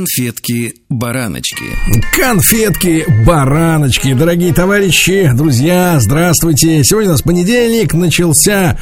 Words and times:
Конфетки-бараночки. 0.00 1.64
Конфетки-бараночки. 2.16 4.14
Дорогие 4.14 4.54
товарищи, 4.54 5.30
друзья, 5.34 5.98
здравствуйте. 6.00 6.82
Сегодня 6.84 7.10
у 7.10 7.12
нас 7.12 7.20
понедельник, 7.20 7.92
начался, 7.92 8.78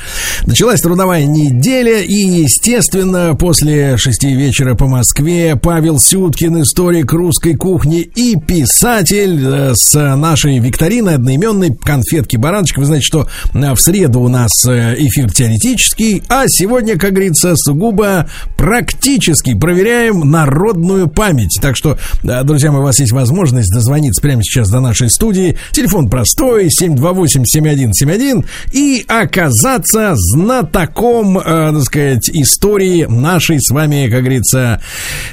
началась 0.47 0.81
трудовая 0.81 1.25
неделя. 1.25 2.03
И, 2.03 2.15
естественно, 2.15 3.35
после 3.35 3.97
шести 3.97 4.33
вечера 4.33 4.77
по 4.77 4.87
Москве 4.87 5.57
Павел 5.57 5.99
Сюткин, 5.99 6.63
историк 6.63 7.13
русской 7.13 7.55
кухни 7.57 8.03
и 8.03 8.37
писатель 8.37 9.45
э, 9.45 9.73
с 9.75 9.95
нашей 10.15 10.61
викториной 10.61 11.17
одноименной 11.17 11.75
конфетки-бараночки. 11.75 12.79
Вы 12.79 12.85
знаете, 12.85 13.07
что 13.07 13.29
э, 13.55 13.75
в 13.75 13.81
среду 13.81 14.21
у 14.21 14.29
нас 14.29 14.53
э, 14.69 14.95
эфир 14.97 15.33
теоретический, 15.33 16.23
а 16.29 16.45
сегодня, 16.47 16.97
как 16.97 17.11
говорится, 17.11 17.57
сугубо 17.57 18.29
практически 18.57 19.59
проверяем 19.59 20.21
народную 20.31 21.08
память. 21.09 21.59
Так 21.61 21.77
что, 21.77 21.99
друзья 22.23 22.71
мои, 22.71 22.81
у 22.81 22.85
вас 22.85 23.01
есть 23.01 23.13
возможность 23.13 23.73
дозвониться 23.73 24.21
прямо 24.21 24.43
сейчас 24.43 24.71
до 24.71 24.81
нашей 24.81 25.11
студии. 25.11 25.57
Телефон 25.73 26.09
простой, 26.09 26.69
728-7171 26.69 28.45
и 28.73 29.05
оказаться 29.09 30.13
знатоком, 30.15 31.39
э, 31.39 31.43
так 31.73 31.83
сказать, 31.83 32.31
истории 32.31 33.05
нашей 33.05 33.61
с 33.61 33.71
вами, 33.71 34.09
как 34.11 34.21
говорится, 34.21 34.81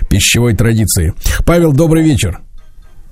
пищевой 0.10 0.56
традиции. 0.56 1.14
Павел, 1.46 1.72
добрый 1.74 2.04
вечер. 2.04 2.40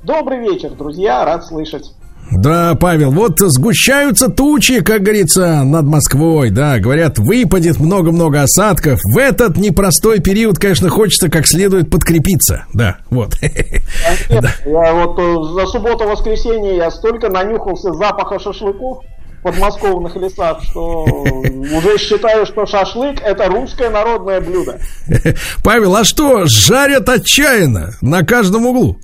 Добрый 0.03 0.39
вечер, 0.39 0.71
друзья, 0.71 1.23
рад 1.23 1.45
слышать. 1.45 1.85
Да, 2.31 2.75
Павел, 2.75 3.11
вот 3.11 3.39
сгущаются 3.39 4.27
тучи, 4.29 4.81
как 4.81 5.01
говорится, 5.01 5.63
над 5.63 5.85
Москвой, 5.85 6.49
да, 6.49 6.79
говорят, 6.79 7.19
выпадет 7.19 7.79
много-много 7.79 8.41
осадков. 8.41 8.99
В 9.03 9.17
этот 9.17 9.57
непростой 9.57 10.19
период, 10.19 10.57
конечно, 10.57 10.89
хочется 10.89 11.29
как 11.29 11.45
следует 11.45 11.89
подкрепиться, 11.89 12.65
да, 12.73 12.97
вот. 13.09 13.35
Нет, 13.41 14.41
да. 14.41 14.51
Я 14.65 14.93
вот 14.93 15.19
э, 15.19 15.53
за 15.53 15.67
субботу-воскресенье 15.67 16.77
я 16.77 16.91
столько 16.91 17.29
нанюхался 17.29 17.93
запаха 17.93 18.39
шашлыков 18.39 19.03
в 19.39 19.43
подмосковных 19.43 20.15
лесах, 20.15 20.63
что 20.63 21.03
уже 21.03 21.97
считаю, 21.97 22.45
что 22.45 22.65
шашлык 22.65 23.21
это 23.21 23.47
русское 23.47 23.89
народное 23.89 24.41
блюдо. 24.41 24.79
Павел, 25.63 25.95
а 25.95 26.03
что, 26.03 26.45
жарят 26.45 27.09
отчаянно 27.09 27.91
на 28.01 28.23
каждом 28.23 28.65
углу? 28.65 28.97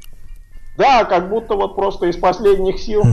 Да, 0.79 1.03
как 1.03 1.29
будто 1.29 1.55
вот 1.55 1.75
просто 1.75 2.07
из 2.07 2.15
последних 2.15 2.79
сил. 2.79 3.03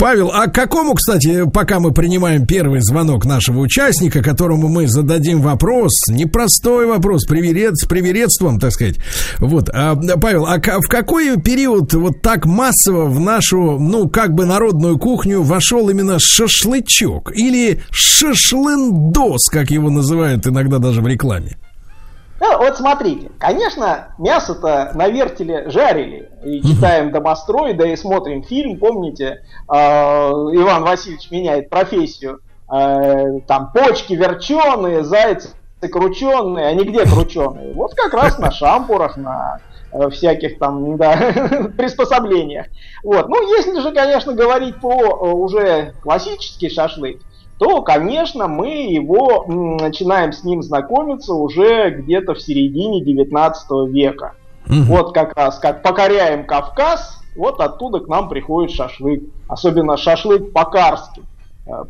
Павел, 0.00 0.30
а 0.32 0.46
какому, 0.48 0.94
кстати, 0.94 1.48
пока 1.48 1.78
мы 1.78 1.92
принимаем 1.92 2.46
первый 2.46 2.80
звонок 2.80 3.26
нашего 3.26 3.60
участника, 3.60 4.22
которому 4.22 4.66
мы 4.66 4.88
зададим 4.88 5.42
вопрос, 5.42 5.92
непростой 6.08 6.86
вопрос, 6.86 7.26
приверед, 7.26 7.76
с 7.76 7.84
привередством, 7.86 8.58
так 8.58 8.72
сказать. 8.72 8.96
Вот, 9.38 9.68
а, 9.68 9.94
Павел, 9.94 10.46
а 10.46 10.58
в 10.58 10.88
какой 10.88 11.38
период 11.38 11.92
вот 11.92 12.22
так 12.22 12.46
массово 12.46 13.04
в 13.04 13.20
нашу, 13.20 13.78
ну, 13.78 14.08
как 14.08 14.34
бы 14.34 14.46
народную 14.46 14.98
кухню 14.98 15.42
вошел 15.42 15.88
именно 15.90 16.16
шашлычок 16.18 17.30
или 17.36 17.82
шашлындос, 17.90 19.50
как 19.50 19.70
его 19.70 19.90
называют 19.90 20.46
иногда 20.46 20.78
даже 20.78 21.02
в 21.02 21.06
рекламе? 21.06 21.58
Ну, 22.40 22.56
вот 22.56 22.78
смотрите, 22.78 23.30
конечно, 23.38 24.14
мясо-то 24.16 24.92
на 24.94 25.08
вертеле 25.08 25.68
жарили. 25.68 26.30
И 26.42 26.62
читаем 26.62 27.12
домострой, 27.12 27.74
да 27.74 27.86
и 27.86 27.96
смотрим 27.96 28.42
фильм, 28.42 28.78
помните, 28.78 29.42
э, 29.68 29.74
Иван 29.74 30.82
Васильевич 30.82 31.30
меняет 31.30 31.68
профессию. 31.68 32.40
Э, 32.72 33.40
там 33.46 33.70
почки 33.72 34.14
верченые, 34.14 35.04
зайцы 35.04 35.50
крученые, 35.92 36.66
а 36.66 36.72
не 36.72 36.84
где 36.84 37.04
крученые? 37.04 37.74
Вот 37.74 37.94
как 37.94 38.14
раз 38.14 38.38
на 38.38 38.50
шампурах, 38.50 39.18
на 39.18 39.60
всяких 40.10 40.58
там 40.58 40.96
да, 40.98 41.70
приспособлениях. 41.76 42.66
Вот. 43.02 43.28
Ну, 43.28 43.56
если 43.56 43.80
же, 43.80 43.92
конечно, 43.92 44.32
говорить 44.32 44.76
по 44.76 44.94
уже 44.94 45.94
классический 46.02 46.68
шашлык, 46.68 47.20
то, 47.58 47.82
конечно, 47.82 48.48
мы 48.48 48.90
его 48.90 49.44
начинаем 49.46 50.32
с 50.32 50.44
ним 50.44 50.62
знакомиться 50.62 51.34
уже 51.34 51.90
где-то 51.90 52.34
в 52.34 52.40
середине 52.40 53.04
19 53.04 53.92
века. 53.92 54.34
Угу. 54.66 54.82
Вот 54.86 55.12
как 55.14 55.36
раз, 55.36 55.58
как 55.58 55.82
покоряем 55.82 56.46
Кавказ, 56.46 57.22
вот 57.36 57.60
оттуда 57.60 58.00
к 58.00 58.08
нам 58.08 58.28
приходит 58.28 58.70
шашлык. 58.74 59.24
Особенно 59.46 59.96
шашлык 59.96 60.52
по-карски. 60.52 61.22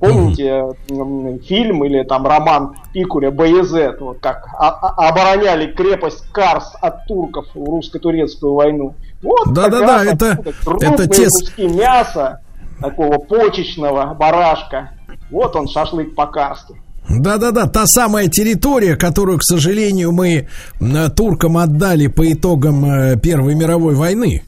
Помните 0.00 0.64
mm 0.88 1.40
фильм 1.46 1.84
или 1.84 2.02
там 2.02 2.26
роман 2.26 2.76
Пикуля 2.92 3.30
Баязет, 3.30 4.00
вот 4.00 4.18
как 4.20 4.46
обороняли 4.58 5.72
крепость 5.72 6.24
Карс 6.32 6.74
от 6.80 7.06
турков 7.06 7.46
в 7.54 7.64
русско-турецкую 7.64 8.54
войну. 8.54 8.94
Вот 9.22 9.52
да, 9.52 9.68
да, 9.68 9.80
да, 9.80 10.04
это, 10.04 10.38
это 10.80 11.06
те... 11.06 11.26
куски 11.26 11.66
мяса, 11.66 12.40
такого 12.80 13.18
почечного 13.18 14.14
барашка, 14.14 14.90
вот 15.30 15.56
он, 15.56 15.68
шашлык 15.68 16.14
по-карски. 16.14 16.74
Да-да-да, 17.08 17.66
та 17.66 17.86
самая 17.86 18.28
территория, 18.28 18.96
которую, 18.96 19.38
к 19.38 19.42
сожалению, 19.42 20.12
мы 20.12 20.48
туркам 21.16 21.56
отдали 21.56 22.06
по 22.06 22.30
итогам 22.32 22.84
э, 22.84 23.16
Первой 23.18 23.56
мировой 23.56 23.94
войны. 23.94 24.42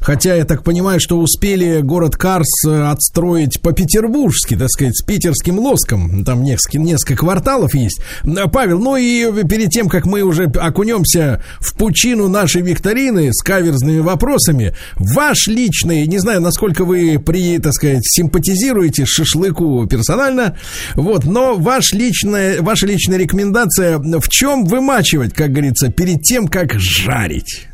Хотя 0.00 0.34
я 0.34 0.44
так 0.44 0.64
понимаю, 0.64 1.00
что 1.00 1.18
успели 1.18 1.80
город 1.80 2.16
Карс 2.16 2.66
э, 2.66 2.82
отстроить 2.82 3.60
по-петербургски, 3.60 4.56
так 4.56 4.68
сказать, 4.70 4.96
с 4.96 5.04
питерским 5.04 5.58
лоском. 5.58 6.24
Там 6.24 6.42
несколько, 6.42 6.78
несколько 6.78 7.16
кварталов 7.16 7.74
есть. 7.74 8.00
Э, 8.24 8.48
Павел, 8.52 8.78
ну 8.78 8.96
и 8.96 9.44
перед 9.44 9.70
тем, 9.70 9.88
как 9.88 10.06
мы 10.06 10.22
уже 10.22 10.44
окунемся 10.44 11.42
в 11.60 11.76
пучину 11.76 12.28
нашей 12.28 12.62
викторины 12.62 13.32
с 13.32 13.42
каверзными 13.42 14.00
вопросами, 14.00 14.74
ваш 14.96 15.46
личный, 15.46 16.06
не 16.06 16.18
знаю, 16.18 16.40
насколько 16.40 16.84
вы 16.84 17.18
при, 17.18 17.58
так 17.58 17.72
сказать, 17.72 18.02
симпатизируете 18.04 19.04
шашлыку 19.06 19.86
персонально, 19.86 20.56
вот, 20.94 21.24
но 21.24 21.54
ваш 21.54 21.92
личная, 21.92 22.62
ваша 22.62 22.86
личная 22.86 23.18
рекомендация 23.18 23.98
в 23.98 24.28
чем 24.28 24.64
вымачивать, 24.64 25.34
как 25.34 25.50
говорится, 25.52 25.88
перед 25.88 26.22
тем, 26.22 26.48
как 26.48 26.74
жарить? 26.78 27.68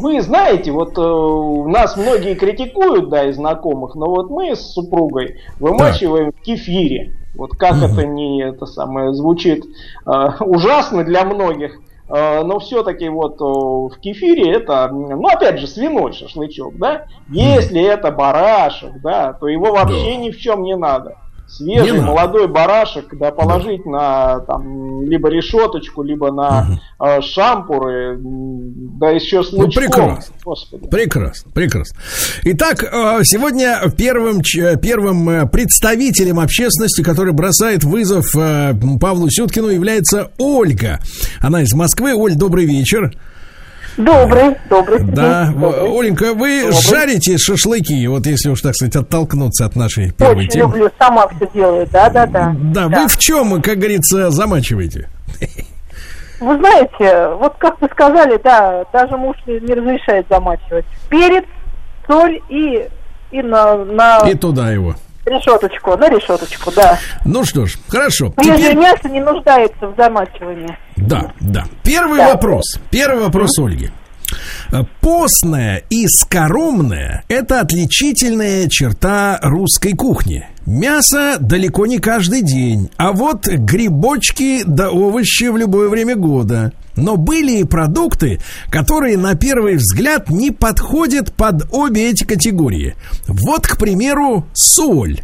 Вы 0.00 0.22
знаете, 0.22 0.72
вот 0.72 0.96
э, 0.96 1.68
нас 1.68 1.94
многие 1.94 2.34
критикуют, 2.34 3.10
да, 3.10 3.28
из 3.28 3.36
знакомых, 3.36 3.94
но 3.94 4.06
вот 4.06 4.30
мы 4.30 4.56
с 4.56 4.72
супругой 4.72 5.36
вымачиваем 5.58 6.32
в 6.32 6.40
кефире. 6.40 7.12
Вот 7.34 7.50
как 7.50 7.74
mm 7.74 7.92
это 7.92 8.06
не 8.06 8.42
это 8.42 8.64
самое 8.64 9.12
звучит 9.12 9.64
э, 10.06 10.10
ужасно 10.40 11.04
для 11.04 11.24
многих, 11.24 11.78
э, 12.08 12.42
но 12.42 12.58
все-таки 12.60 13.10
вот 13.10 13.42
э, 13.42 13.44
в 13.44 14.00
кефире 14.00 14.52
это, 14.52 14.88
ну 14.90 15.28
опять 15.28 15.58
же, 15.58 15.66
свиной 15.66 16.14
шашлычок, 16.14 16.78
да. 16.78 17.04
Если 17.28 17.82
mm 17.82 17.92
это 17.92 18.10
барашек, 18.10 19.02
да, 19.02 19.34
то 19.34 19.48
его 19.48 19.70
вообще 19.70 20.14
да. 20.14 20.16
ни 20.16 20.30
в 20.30 20.38
чем 20.38 20.62
не 20.62 20.76
надо 20.76 21.16
свежий 21.50 21.92
не 21.92 22.00
молодой 22.00 22.48
барашек, 22.48 23.06
да, 23.18 23.30
положить 23.30 23.82
да. 23.84 23.90
на 23.90 24.40
там 24.40 25.02
либо 25.02 25.28
решеточку, 25.28 26.02
либо 26.02 26.30
на 26.30 26.62
угу. 26.98 27.06
э, 27.06 27.20
шампуры, 27.22 28.18
да 28.20 29.10
еще 29.10 29.42
с 29.42 29.52
ну, 29.52 29.64
лучком. 29.64 29.82
Ну, 29.82 29.88
прекрасно. 29.88 30.34
Господи. 30.44 30.88
Прекрасно, 30.88 31.50
прекрасно. 31.52 31.98
Итак, 32.44 32.84
э, 32.84 33.24
сегодня 33.24 33.80
первым, 33.96 34.42
первым 34.80 35.28
э, 35.28 35.46
представителем 35.46 36.38
общественности, 36.38 37.02
который 37.02 37.32
бросает 37.32 37.84
вызов 37.84 38.26
э, 38.36 38.74
Павлу 39.00 39.28
Сюткину, 39.30 39.68
является 39.68 40.30
Ольга. 40.38 41.00
Она 41.40 41.62
из 41.62 41.72
Москвы. 41.74 42.14
Оль, 42.14 42.34
добрый 42.34 42.66
вечер. 42.66 43.12
Добрый, 43.96 44.56
добрый. 44.68 45.00
Да, 45.02 45.52
добрый. 45.52 45.98
Оленька, 45.98 46.34
вы 46.34 46.62
добрый. 46.62 46.82
жарите 46.82 47.38
шашлыки, 47.38 48.06
вот 48.06 48.26
если 48.26 48.50
уж, 48.50 48.60
так 48.60 48.74
сказать, 48.74 48.96
оттолкнуться 48.96 49.66
от 49.66 49.76
нашей 49.76 50.12
первой 50.12 50.44
Очень 50.44 50.48
темы. 50.48 50.74
люблю, 50.76 50.90
сама 50.98 51.28
все 51.28 51.48
делаю, 51.52 51.88
да, 51.92 52.08
да, 52.10 52.26
да. 52.26 52.54
Да, 52.56 52.88
вы 52.88 53.08
в 53.08 53.18
чем, 53.18 53.60
как 53.60 53.78
говорится, 53.78 54.30
замачиваете? 54.30 55.08
Вы 56.40 56.56
знаете, 56.56 57.34
вот 57.38 57.54
как 57.58 57.80
вы 57.82 57.88
сказали, 57.92 58.40
да, 58.42 58.84
даже 58.92 59.16
муж 59.16 59.36
не 59.46 59.74
разрешает 59.74 60.26
замачивать. 60.30 60.86
Перец, 61.10 61.44
соль 62.06 62.40
и, 62.48 62.88
и 63.30 63.42
на, 63.42 63.76
на... 63.84 64.18
И 64.28 64.34
туда 64.34 64.70
его. 64.72 64.94
Решеточку, 65.30 65.96
на 65.96 66.08
решеточку, 66.08 66.72
да. 66.74 66.98
Ну 67.24 67.44
что 67.44 67.64
ж, 67.64 67.78
хорошо. 67.88 68.34
Теперь... 68.36 68.56
Теперь... 68.56 68.76
мясо 68.76 69.08
не 69.08 69.20
нуждается 69.20 69.86
в 69.86 69.94
замачивании. 69.96 70.76
Да, 70.96 71.32
да. 71.38 71.66
Первый 71.84 72.18
да. 72.18 72.32
вопрос. 72.32 72.64
Первый 72.90 73.22
вопрос 73.22 73.56
mm-hmm. 73.56 73.64
Ольги. 73.64 73.90
Постная 75.00 75.82
и 75.88 76.06
скоромная– 76.08 77.24
это 77.28 77.60
отличительная 77.60 78.68
черта 78.68 79.38
русской 79.42 79.92
кухни. 79.92 80.48
Мясо 80.66 81.36
далеко 81.40 81.86
не 81.86 81.98
каждый 81.98 82.42
день, 82.42 82.90
а 82.96 83.12
вот 83.12 83.46
грибочки 83.46 84.62
да 84.64 84.90
овощи 84.90 85.44
в 85.44 85.56
любое 85.56 85.88
время 85.88 86.16
года. 86.16 86.72
Но 87.00 87.16
были 87.16 87.58
и 87.58 87.64
продукты, 87.64 88.40
которые 88.70 89.16
на 89.16 89.34
первый 89.34 89.76
взгляд 89.76 90.28
не 90.30 90.50
подходят 90.50 91.32
под 91.32 91.66
обе 91.72 92.10
эти 92.10 92.24
категории. 92.24 92.94
Вот, 93.26 93.66
к 93.66 93.78
примеру, 93.78 94.46
соль 94.54 95.20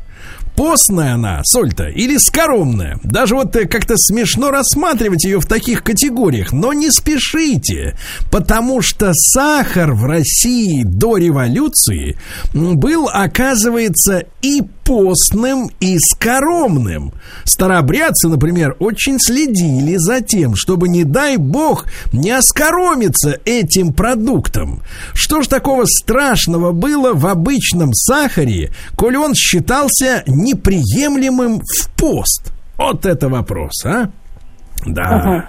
постная 0.57 1.15
она, 1.15 1.41
соль-то, 1.45 1.89
или 1.89 2.17
скоромная. 2.17 2.99
Даже 3.05 3.35
вот 3.35 3.55
э, 3.57 3.67
как-то 3.67 3.95
смешно 3.97 4.51
рассматривать 4.51 5.25
ее 5.25 5.41
в 5.41 5.47
таких 5.47 5.85
категориях, 5.85 6.53
но 6.53 6.73
не 6.73 6.91
спешите, 6.91 7.97
потому 8.31 8.83
что 8.83 9.13
сахар 9.15 9.93
в 9.93 10.05
России 10.05 10.83
до 10.83 11.17
революции 11.19 12.17
был, 12.53 13.09
оказывается, 13.13 14.25
и 14.43 14.63
постным 14.87 15.69
и 15.81 15.99
скоромным. 15.99 17.13
Старобрядцы, 17.45 18.29
например, 18.29 18.77
очень 18.79 19.19
следили 19.19 19.97
за 19.97 20.21
тем, 20.21 20.55
чтобы, 20.55 20.89
не 20.89 21.03
дай 21.03 21.37
бог, 21.37 21.87
не 22.13 22.31
оскоромиться 22.31 23.41
этим 23.45 23.93
продуктом. 23.93 24.83
Что 25.13 25.43
ж 25.43 25.49
такого 25.49 25.85
страшного 25.87 26.71
было 26.71 27.15
в 27.15 27.27
обычном 27.27 27.93
сахаре, 27.95 28.73
коль 28.95 29.17
он 29.17 29.35
считался 29.35 30.23
неприемлемым 30.47 31.61
в 31.61 31.91
пост? 31.97 32.53
Вот 32.77 33.07
это 33.07 33.29
вопрос, 33.29 33.85
а? 33.85 34.11
Да. 34.85 35.49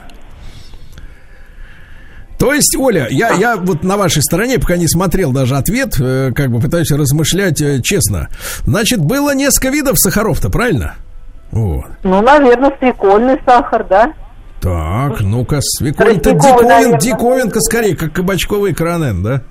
То 2.37 2.53
есть, 2.53 2.75
Оля, 2.77 3.07
я, 3.09 3.31
я 3.31 3.57
вот 3.57 3.83
на 3.83 3.97
вашей 3.97 4.21
стороне, 4.21 4.59
пока 4.59 4.77
не 4.77 4.87
смотрел 4.87 5.31
даже 5.31 5.55
ответ, 5.55 5.99
э, 5.99 6.31
как 6.35 6.51
бы 6.51 6.59
пытаюсь 6.59 6.91
размышлять 6.91 7.59
э, 7.61 7.81
честно. 7.81 8.29
Значит, 8.63 8.99
было 8.99 9.33
несколько 9.33 9.69
видов 9.69 9.97
сахаров-то, 9.97 10.49
правильно? 10.49 10.95
Вот. 11.51 11.85
Ну, 12.03 12.21
наверное, 12.21 12.71
свекольный 12.77 13.39
сахар, 13.43 13.85
да? 13.89 14.13
Так, 14.61 15.21
ну-ка, 15.21 15.59
свекольный-то 15.61 16.33
диковин, 16.33 16.97
диковинка 16.99 17.59
скорее, 17.59 17.95
как 17.95 18.13
кабачковый 18.13 18.73
кранен, 18.73 19.23
да? 19.23 19.41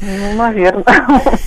Ну, 0.00 0.34
наверное. 0.36 0.84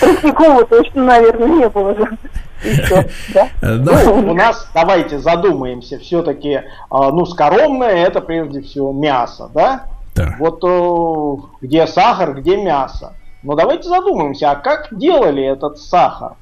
Тростникового 0.00 0.64
точно, 0.64 1.04
наверное, 1.04 1.48
не 1.48 1.68
было 1.68 1.94
же. 1.94 2.18
да? 3.34 3.48
Ну, 3.62 4.30
у 4.30 4.34
нас, 4.34 4.68
давайте 4.74 5.18
задумаемся, 5.18 5.98
все-таки, 5.98 6.62
а, 6.90 7.10
ну, 7.10 7.24
скоромное 7.26 8.06
это 8.06 8.20
прежде 8.20 8.60
всего 8.62 8.92
мясо, 8.92 9.50
да? 9.54 9.86
Да. 10.14 10.36
Вот 10.38 10.62
э, 10.64 11.36
где 11.62 11.86
сахар, 11.86 12.34
где 12.34 12.56
мясо. 12.56 13.14
Но 13.42 13.54
давайте 13.54 13.88
задумаемся, 13.88 14.50
а 14.50 14.56
как 14.56 14.88
делали 14.90 15.42
этот 15.42 15.78
сахар? 15.78 16.34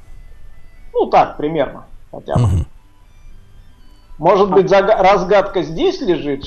Ну, 0.93 1.07
так, 1.07 1.37
примерно, 1.37 1.85
хотя 2.11 2.35
бы. 2.35 2.43
Угу. 2.43 2.67
Может 4.19 4.51
быть, 4.51 4.73
разгадка 4.73 5.63
здесь 5.63 6.01
лежит? 6.01 6.45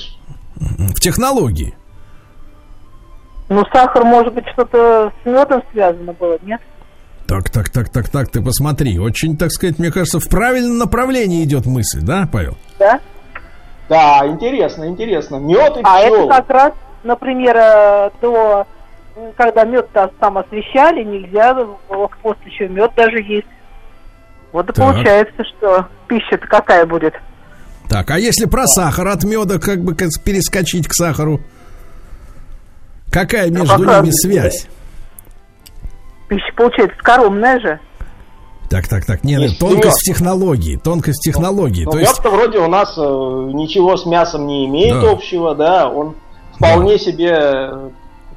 В 0.56 1.00
технологии. 1.00 1.74
Ну, 3.48 3.64
сахар, 3.72 4.04
может 4.04 4.34
быть, 4.34 4.46
что-то 4.48 5.12
с 5.22 5.26
медом 5.26 5.62
связано 5.72 6.12
было, 6.12 6.38
нет? 6.42 6.60
Так, 7.32 7.48
так, 7.48 7.70
так, 7.70 7.88
так, 7.88 8.08
так, 8.10 8.28
ты 8.28 8.42
посмотри. 8.42 8.98
Очень, 8.98 9.38
так 9.38 9.50
сказать, 9.52 9.78
мне 9.78 9.90
кажется, 9.90 10.20
в 10.20 10.28
правильном 10.28 10.76
направлении 10.76 11.42
идет 11.44 11.64
мысль, 11.64 12.00
да, 12.02 12.28
Павел? 12.30 12.58
Да. 12.78 13.00
Да, 13.88 14.20
интересно, 14.26 14.86
интересно. 14.86 15.36
Мед 15.36 15.78
и 15.78 15.80
А 15.82 16.00
это 16.00 16.28
как 16.28 16.50
раз, 16.50 16.72
например, 17.04 17.56
э, 17.56 18.10
до 18.20 18.66
когда 19.38 19.64
мед 19.64 19.88
там 20.20 20.36
освещали, 20.36 21.04
нельзя 21.04 21.54
было 21.54 21.78
в 21.88 22.18
пост 22.18 22.38
еще 22.44 22.68
мед 22.68 22.90
даже 22.98 23.22
есть. 23.22 23.46
Вот 24.52 24.68
и 24.68 24.72
так. 24.74 24.76
получается, 24.76 25.42
что 25.56 25.86
пища-то 26.08 26.46
какая 26.46 26.84
будет. 26.84 27.14
Так, 27.88 28.10
а 28.10 28.18
если 28.18 28.44
про 28.44 28.66
сахар 28.66 29.08
от 29.08 29.24
меда 29.24 29.58
как 29.58 29.82
бы 29.82 29.94
перескочить 29.94 30.86
к 30.86 30.92
сахару? 30.92 31.40
Какая 33.10 33.48
между 33.48 33.78
ну, 33.78 34.02
ними 34.02 34.10
связь? 34.10 34.68
Пища 36.32 36.52
получается 36.56 36.96
скоромная 36.98 37.60
же. 37.60 37.80
Так, 38.70 38.88
так, 38.88 39.04
так. 39.04 39.22
Нет, 39.22 39.40
нет 39.40 39.58
тонкость 39.58 40.00
в 40.00 40.04
технологии. 40.04 40.76
Тонкость 40.82 41.18
в 41.18 41.22
технологии. 41.24 41.84
Ну, 41.84 41.90
То 41.90 41.98
есть... 41.98 42.24
вроде 42.24 42.58
у 42.58 42.68
нас 42.68 42.96
э, 42.96 43.00
ничего 43.02 43.98
с 43.98 44.06
мясом 44.06 44.46
не 44.46 44.64
имеет 44.64 44.98
да. 45.02 45.10
общего, 45.10 45.54
да. 45.54 45.90
Он 45.90 46.14
вполне 46.54 46.92
да. 46.92 46.98
себе 46.98 47.70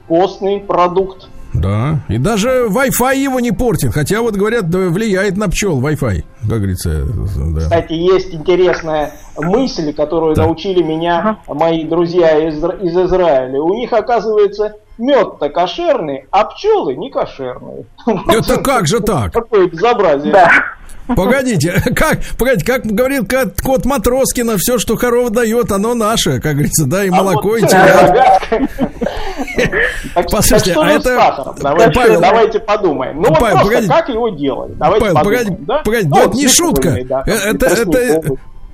постный 0.10 0.60
продукт. 0.60 1.30
Да, 1.62 2.00
и 2.10 2.18
даже 2.18 2.68
Wi-Fi 2.68 3.18
его 3.18 3.40
не 3.40 3.52
портит, 3.52 3.94
хотя 3.94 4.22
вот 4.22 4.36
говорят, 4.36 4.70
да, 4.70 4.80
влияет 4.90 5.38
на 5.38 5.50
пчел 5.50 5.82
Wi-Fi, 5.82 6.24
как 6.42 6.58
говорится. 6.58 7.06
Да. 7.06 7.62
Кстати, 7.62 7.94
есть 7.94 8.34
интересная 8.34 9.14
мысль, 9.38 9.94
которую 9.94 10.36
да. 10.36 10.44
научили 10.44 10.84
меня 10.84 11.40
мои 11.48 11.84
друзья 11.84 12.48
из, 12.48 12.58
из 12.58 12.98
Израиля. 12.98 13.62
У 13.62 13.74
них, 13.76 13.92
оказывается, 13.94 14.74
мед-то 14.98 15.50
кошерный, 15.50 16.26
а 16.32 16.46
пчелы 16.46 16.96
не 16.96 17.10
кошерные. 17.10 17.86
Это 18.28 18.58
как 18.62 18.88
же 18.88 19.00
так? 19.00 19.34
Какое 19.34 19.68
безобразие. 19.68 20.34
Да. 20.34 20.50
Погодите, 21.08 21.82
как, 21.96 22.20
погодите, 22.38 22.66
как 22.66 22.86
говорил 22.86 23.28
кот 23.64 23.86
Матроскина, 23.86 24.58
все, 24.58 24.80
что 24.80 24.96
корова 24.98 25.30
дает, 25.30 25.72
оно 25.72 25.94
наше, 25.94 26.40
как 26.40 26.54
говорится, 26.54 26.86
да, 26.86 27.04
и 27.04 27.10
а 27.10 27.12
молоко, 27.12 27.50
вот, 27.50 27.58
и 27.58 27.62
телят. 27.68 28.44
Послушайте, 30.32 30.74
а 30.78 30.90
это... 30.90 31.54
Павел, 31.94 32.20
давайте 32.20 32.60
подумаем. 32.60 33.22
Ну, 33.22 33.34
Павел, 33.36 33.60
вот 33.60 33.72
просто 33.72 33.88
как 33.88 34.10
его 34.10 34.30
делать? 34.30 34.78
Давайте 34.78 35.06
Павел, 35.06 35.24
погоди, 35.24 35.58
погоди, 35.84 36.08
ну, 36.08 36.18
это 36.18 36.36
не 36.36 36.48
шутка. 36.48 36.90
Это, 36.90 37.66
это, 37.68 38.22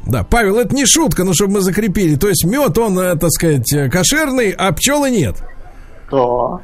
да, 0.05 0.23
Павел, 0.23 0.57
это 0.57 0.73
не 0.73 0.85
шутка, 0.85 1.23
ну, 1.23 1.33
чтобы 1.33 1.55
мы 1.55 1.61
закрепили. 1.61 2.15
То 2.15 2.27
есть 2.27 2.43
мед, 2.45 2.77
он, 2.77 2.97
э, 2.97 3.15
так 3.17 3.29
сказать, 3.31 3.71
кошерный, 3.91 4.51
а 4.51 4.71
пчелы 4.71 5.11
нет. 5.11 5.35
Да. 6.11 6.59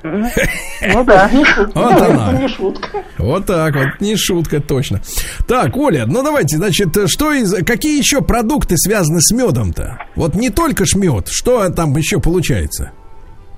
Ну 0.94 1.04
да. 1.04 1.30
Вот 1.74 2.02
она. 2.02 2.34
Не 2.34 2.48
шутка. 2.48 3.04
Вот 3.18 3.46
так 3.46 3.76
вот, 3.76 4.00
не 4.00 4.16
шутка, 4.16 4.60
точно. 4.60 5.02
Так, 5.48 5.76
Оля, 5.78 6.06
ну 6.06 6.22
давайте, 6.24 6.58
значит, 6.58 6.90
что 7.10 7.32
из, 7.32 7.54
какие 7.66 7.98
еще 7.98 8.22
продукты 8.22 8.78
связаны 8.78 9.22
с 9.22 9.32
медом-то? 9.34 10.00
Вот 10.16 10.36
не 10.36 10.50
только 10.50 10.86
ж 10.86 10.96
мед, 10.96 11.28
что 11.30 11.70
там 11.70 11.96
еще 11.96 12.20
получается? 12.20 12.92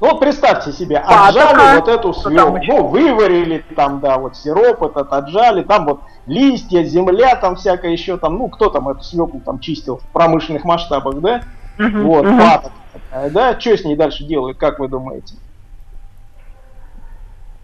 Ну 0.01 0.11
вот 0.11 0.21
представьте 0.21 0.71
себе, 0.71 0.97
отжали 0.97 1.77
вот 1.77 1.89
эту 1.89 2.13
свеклу, 2.13 2.57
ну, 2.65 2.87
выварили 2.87 3.65
там, 3.75 3.99
да, 3.99 4.17
вот 4.17 4.37
сироп 4.37 4.81
этот 4.83 5.11
отжали, 5.11 5.61
там 5.61 5.85
вот 5.85 6.01
листья, 6.25 6.83
земля 6.83 7.35
там 7.35 7.57
всякое 7.57 7.91
еще 7.91 8.17
там, 8.17 8.37
ну 8.37 8.47
кто 8.47 8.69
там 8.69 8.87
эту 8.87 9.03
свеклу 9.03 9.41
там 9.45 9.59
чистил 9.59 9.97
в 9.97 10.07
промышленных 10.13 10.63
масштабах, 10.63 11.19
да? 11.19 11.41
вот, 11.77 12.25
паток, 12.25 12.71
да, 13.31 13.59
что 13.59 13.77
с 13.77 13.83
ней 13.83 13.97
дальше 13.97 14.23
делают, 14.23 14.57
как 14.57 14.79
вы 14.79 14.87
думаете? 14.87 15.35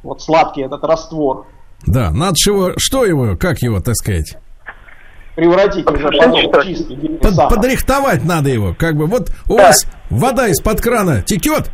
Вот 0.06 0.22
сладкий 0.22 0.64
этот 0.64 0.84
раствор. 0.84 1.48
Да, 1.86 2.12
надо 2.12 2.36
его, 2.46 2.74
что 2.78 3.06
его, 3.06 3.36
как 3.36 3.60
его, 3.60 3.80
так 3.80 3.96
сказать? 3.96 4.38
Превратить 5.36 5.90
уже 5.90 6.08
потом 6.08 6.32
в 6.32 6.64
чистый 6.64 6.96
Под, 7.18 7.50
Подрихтовать 7.50 8.24
надо 8.24 8.50
его, 8.50 8.74
как 8.74 8.96
бы. 8.96 9.06
Вот 9.08 9.32
у 9.50 9.58
да. 9.58 9.64
вас 9.64 9.86
вода 10.10 10.48
из-под 10.48 10.80
крана 10.80 11.22
текет, 11.22 11.72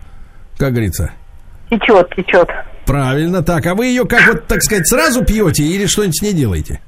как 0.57 0.71
говорится? 0.71 1.11
Течет, 1.69 2.09
течет. 2.15 2.50
Правильно, 2.85 3.43
так. 3.43 3.65
А 3.67 3.75
вы 3.75 3.85
ее, 3.85 4.05
как 4.05 4.27
вот, 4.27 4.47
так 4.47 4.63
сказать, 4.63 4.88
сразу 4.88 5.23
пьете 5.23 5.63
или 5.63 5.85
что-нибудь 5.85 6.17
с 6.17 6.21
ней 6.23 6.33
делаете? 6.33 6.81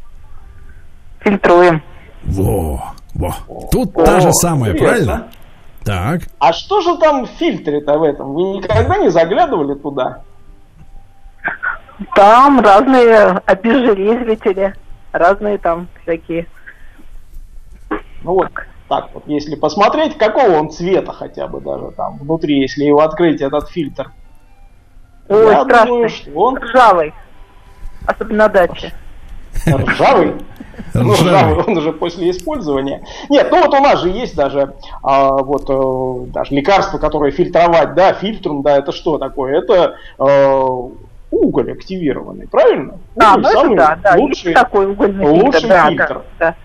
Фильтруем. 1.19 1.83
Во, 2.23 2.93
во. 3.13 3.35
Тут 3.71 3.95
О, 3.95 4.03
та 4.03 4.19
же 4.19 4.33
самая, 4.33 4.73
правильно? 4.73 5.27
Так. 5.83 6.23
А 6.39 6.53
что 6.53 6.81
же 6.81 6.97
там 6.97 7.25
в 7.25 7.29
фильтре-то 7.38 8.00
в 8.00 8.03
этом? 8.03 8.33
Вы 8.33 8.57
никогда 8.57 8.97
не 8.97 9.09
заглядывали 9.09 9.75
туда? 9.75 10.23
Там 12.15 12.60
разные 12.60 13.41
обезжелезители, 13.45 14.74
разные 15.12 15.57
там 15.57 15.88
всякие. 16.01 16.48
Ну 17.89 18.33
вот, 18.36 18.51
так 18.88 19.10
вот, 19.13 19.24
если 19.27 19.55
посмотреть, 19.55 20.17
какого 20.17 20.51
он 20.51 20.69
цвета 20.69 21.13
хотя 21.13 21.48
бы 21.48 21.62
даже 21.62 21.91
там 21.98 22.17
внутри, 22.17 22.62
если 22.62 22.83
его 22.83 23.01
открыть, 23.01 23.41
этот 23.41 23.69
фильтр. 23.69 24.12
Ой, 25.29 25.51
Я 25.51 25.63
страшный. 25.63 25.88
Думаю, 25.88 26.10
что 26.10 26.31
он... 26.31 26.57
Ржавый. 26.57 27.13
Особенно 28.05 28.38
на 28.38 28.50
даче. 28.50 28.93
Ржавый? 29.67 30.36
Ну, 30.93 31.13
ржавый, 31.13 31.63
он 31.63 31.77
уже 31.77 31.91
после 31.93 32.29
использования. 32.29 33.03
Нет, 33.29 33.48
ну 33.51 33.62
вот 33.62 33.74
у 33.74 33.81
нас 33.81 34.01
же 34.01 34.10
есть 34.10 34.36
даже 34.36 34.75
а, 35.01 35.31
вот 35.38 35.65
а, 35.69 36.25
даже 36.31 36.53
лекарства, 36.53 36.98
которые 36.98 37.31
фильтровать, 37.31 37.95
да, 37.95 38.13
фильтром, 38.13 38.62
да, 38.62 38.77
это 38.77 38.91
что 38.91 39.17
такое? 39.17 39.57
Это 39.57 39.95
а, 40.19 40.89
уголь 41.33 41.71
активированный, 41.71 42.47
правильно? 42.47 42.99
А, 43.19 43.37
ну 43.37 43.49
это 43.49 43.75
да, 43.75 43.99
да, 44.01 44.15
лучший, 44.17 44.51
есть 44.51 44.59
такой 44.59 44.91
угольный 44.91 45.25
лучший 45.25 45.61
фильтр. 45.61 45.87
фильтр. 45.89 46.21
Да, 46.39 46.55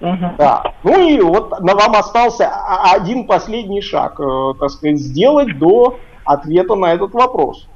да. 0.00 0.08
Угу. 0.08 0.34
да. 0.36 0.74
Ну 0.82 1.08
и 1.08 1.20
вот 1.20 1.50
вам 1.60 1.96
остался 1.96 2.50
один 2.92 3.26
последний 3.26 3.80
шаг, 3.80 4.20
э, 4.20 4.52
так 4.60 4.70
сказать, 4.70 4.98
сделать 4.98 5.58
до 5.58 5.98
ответа 6.24 6.74
на 6.74 6.92
этот 6.92 7.12
вопрос. 7.12 7.68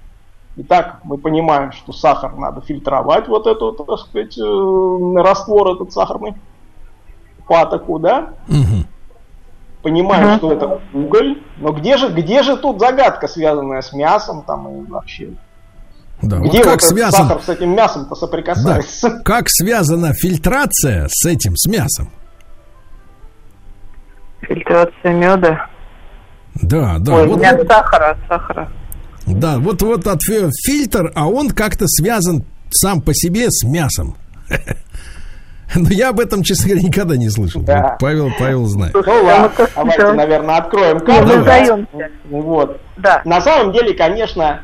Итак, 0.57 1.01
мы 1.05 1.17
понимаем, 1.17 1.73
что 1.73 1.93
сахар 1.93 2.35
надо 2.37 2.61
фильтровать, 2.61 3.29
вот 3.29 3.47
эту, 3.47 3.73
так 3.73 3.99
сказать, 3.99 4.37
э, 4.37 5.23
раствор 5.23 5.75
этот 5.75 5.93
сахарный, 5.93 6.35
патоку, 7.47 7.99
да? 7.99 8.35
Угу. 8.49 8.85
понимаем, 9.83 10.29
uh-huh. 10.29 10.37
что 10.37 10.53
это 10.53 10.81
уголь, 10.93 11.43
но 11.57 11.73
где 11.73 11.97
же, 11.97 12.09
где 12.11 12.43
же 12.43 12.57
тут 12.57 12.79
загадка, 12.81 13.27
связанная 13.29 13.81
с 13.81 13.93
мясом 13.93 14.43
там 14.43 14.69
и 14.69 14.91
вообще? 14.91 15.31
Да, 16.23 16.39
Где 16.39 16.59
вот 16.59 16.65
как 16.65 16.73
вот 16.75 16.83
связан... 16.83 17.29
сахар 17.29 17.43
с 17.43 17.49
этим 17.49 17.75
мясом-то 17.75 18.15
соприкасается? 18.15 19.09
Да. 19.09 19.21
Как 19.25 19.49
связана 19.49 20.13
фильтрация 20.13 21.09
с 21.09 21.25
этим, 21.25 21.57
с 21.57 21.67
мясом? 21.67 22.11
Фильтрация 24.43 25.13
меда. 25.15 25.67
Да, 26.63 26.99
да. 26.99 27.15
Ой, 27.15 27.27
вот, 27.27 27.41
нет 27.41 27.67
сахара, 27.67 28.19
сахара. 28.29 28.71
Да, 29.27 29.59
вот, 29.59 29.81
вот 29.83 30.07
от 30.07 30.21
фильтр, 30.23 31.13
а 31.15 31.29
он 31.29 31.51
как-то 31.51 31.87
связан 31.87 32.45
сам 32.71 33.01
по 33.01 33.15
себе 33.15 33.47
с 33.51 33.65
мясом. 33.65 34.17
Но 35.75 35.89
я 35.91 36.09
об 36.09 36.19
этом, 36.19 36.43
честно 36.43 36.71
говоря, 36.71 36.87
никогда 36.87 37.17
не 37.17 37.31
слышал. 37.31 37.63
Да. 37.63 37.83
Вот 37.83 37.99
Павел, 38.01 38.31
Павел 38.39 38.67
знает. 38.67 38.93
Ну 38.93 39.03
ладно, 39.07 39.53
давайте, 39.77 40.13
наверное, 40.13 40.57
откроем 40.57 41.01
карту. 41.01 41.87
Вот. 42.29 42.81
Да. 42.97 43.23
На 43.25 43.41
самом 43.41 43.73
деле, 43.73 43.95
конечно, 43.95 44.63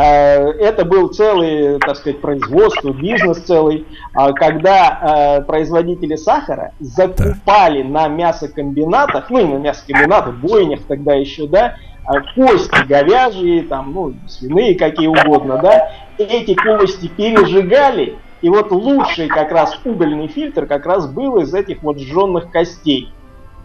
это 0.00 0.84
был 0.84 1.08
целый, 1.08 1.78
так 1.78 1.96
сказать, 1.96 2.20
производство, 2.20 2.90
бизнес 2.90 3.38
целый, 3.38 3.86
а, 4.12 4.32
когда 4.32 5.38
э, 5.38 5.42
производители 5.42 6.16
сахара 6.16 6.72
закупали 6.80 7.82
на 7.82 8.08
мясокомбинатах, 8.08 9.30
ну 9.30 9.38
и 9.38 9.44
на 9.44 9.58
мясокомбинатах, 9.58 10.34
бойнях 10.34 10.80
тогда 10.88 11.14
еще, 11.14 11.46
да, 11.46 11.76
а, 12.06 12.20
кости 12.34 12.84
говяжьи, 12.86 13.60
там, 13.62 13.92
ну, 13.92 14.14
свиные 14.28 14.74
какие 14.74 15.06
угодно, 15.06 15.58
да, 15.62 15.90
эти 16.18 16.54
кости 16.54 17.06
пережигали 17.06 18.16
и 18.42 18.48
вот 18.50 18.72
лучший 18.72 19.28
как 19.28 19.52
раз 19.52 19.78
угольный 19.84 20.26
фильтр 20.26 20.66
как 20.66 20.86
раз 20.86 21.06
был 21.06 21.38
из 21.38 21.54
этих 21.54 21.82
вот 21.82 21.98
сжженных 21.98 22.50
костей. 22.50 23.10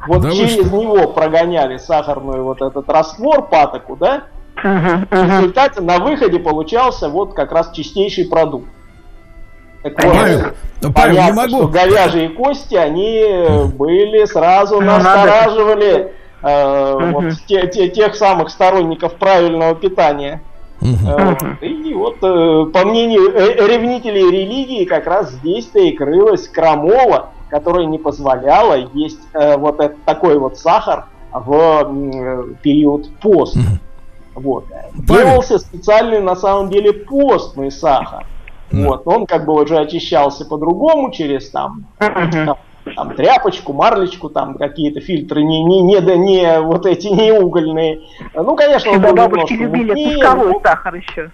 Вот 0.07 0.21
Да 0.21 0.31
через 0.31 0.71
него 0.71 1.07
прогоняли 1.09 1.77
сахарную 1.77 2.45
вот 2.45 2.61
этот 2.61 2.87
раствор 2.87 3.49
патоку, 3.49 3.97
да? 3.97 4.23
Мгм, 4.63 5.07
В 5.09 5.11
мгм. 5.11 5.37
результате 5.37 5.81
на 5.81 5.99
выходе 5.99 6.39
получался 6.39 7.09
вот 7.09 7.33
как 7.33 7.51
раз 7.51 7.71
чистейший 7.71 8.25
продукт. 8.27 8.67
Так 9.83 9.93
вот, 10.03 10.13
Павел, 10.13 10.39
Павел, 10.81 10.93
понятно, 10.93 11.21
не 11.21 11.31
могу. 11.31 11.57
что 11.57 11.67
говяжьи 11.67 12.27
кости, 12.27 12.75
они 12.75 13.17
э, 13.25 13.63
были 13.65 14.25
сразу 14.25 14.81
Ну, 14.81 14.87
настораживали 14.87 16.11
э, 16.43 17.11
вот 17.11 17.33
те- 17.47 17.67
те- 17.67 17.87
тех 17.89 18.15
самых 18.15 18.49
сторонников 18.49 19.15
правильного 19.15 19.75
питания. 19.75 20.41
Вот. 20.81 21.37
И 21.61 21.93
вот, 21.93 22.17
э, 22.21 22.65
по 22.73 22.85
мнению 22.85 23.31
ревнителей 23.67 24.29
религии, 24.29 24.83
как 24.85 25.07
раз 25.07 25.31
здесь-то 25.31 25.79
и 25.79 25.91
крылась 25.91 26.47
крамола, 26.49 27.29
которая 27.49 27.85
не 27.85 27.97
позволяла 27.97 28.75
есть 28.93 29.19
вот 29.33 29.79
этот, 29.79 30.03
такой 30.03 30.37
вот 30.39 30.57
сахар 30.57 31.05
в 31.31 32.55
период 32.61 33.09
поста. 33.19 33.59
Вот. 34.39 34.65
Делался 34.93 35.59
специальный 35.59 36.21
на 36.21 36.35
самом 36.35 36.69
деле 36.69 36.93
постный 36.93 37.71
сахар. 37.71 38.25
Да. 38.71 38.87
Вот. 38.87 39.01
Он 39.05 39.25
как 39.25 39.45
бы 39.45 39.61
уже 39.61 39.77
очищался 39.77 40.45
по-другому 40.45 41.11
через 41.11 41.49
там 41.49 41.85
Мгм. 41.99 42.55
там 42.95 43.15
тряпочку, 43.15 43.73
марлечку, 43.73 44.29
там 44.29 44.55
какие-то 44.55 45.01
фильтры, 45.01 45.43
не, 45.43 45.63
не, 45.63 45.81
не, 45.81 45.99
да, 45.99 46.15
не 46.15 46.61
вот 46.61 46.85
эти 46.85 47.07
не 47.07 47.33
угольные. 47.33 48.01
Ну, 48.33 48.55
конечно, 48.55 48.91
он 48.91 49.01
был 49.01 49.13
бабушки 49.13 49.53
немножко 49.53 49.77
любили 49.77 49.89
мутнее, 49.89 50.15
кусковой 50.15 50.53
сахар 50.63 50.95
еще. 50.95 51.31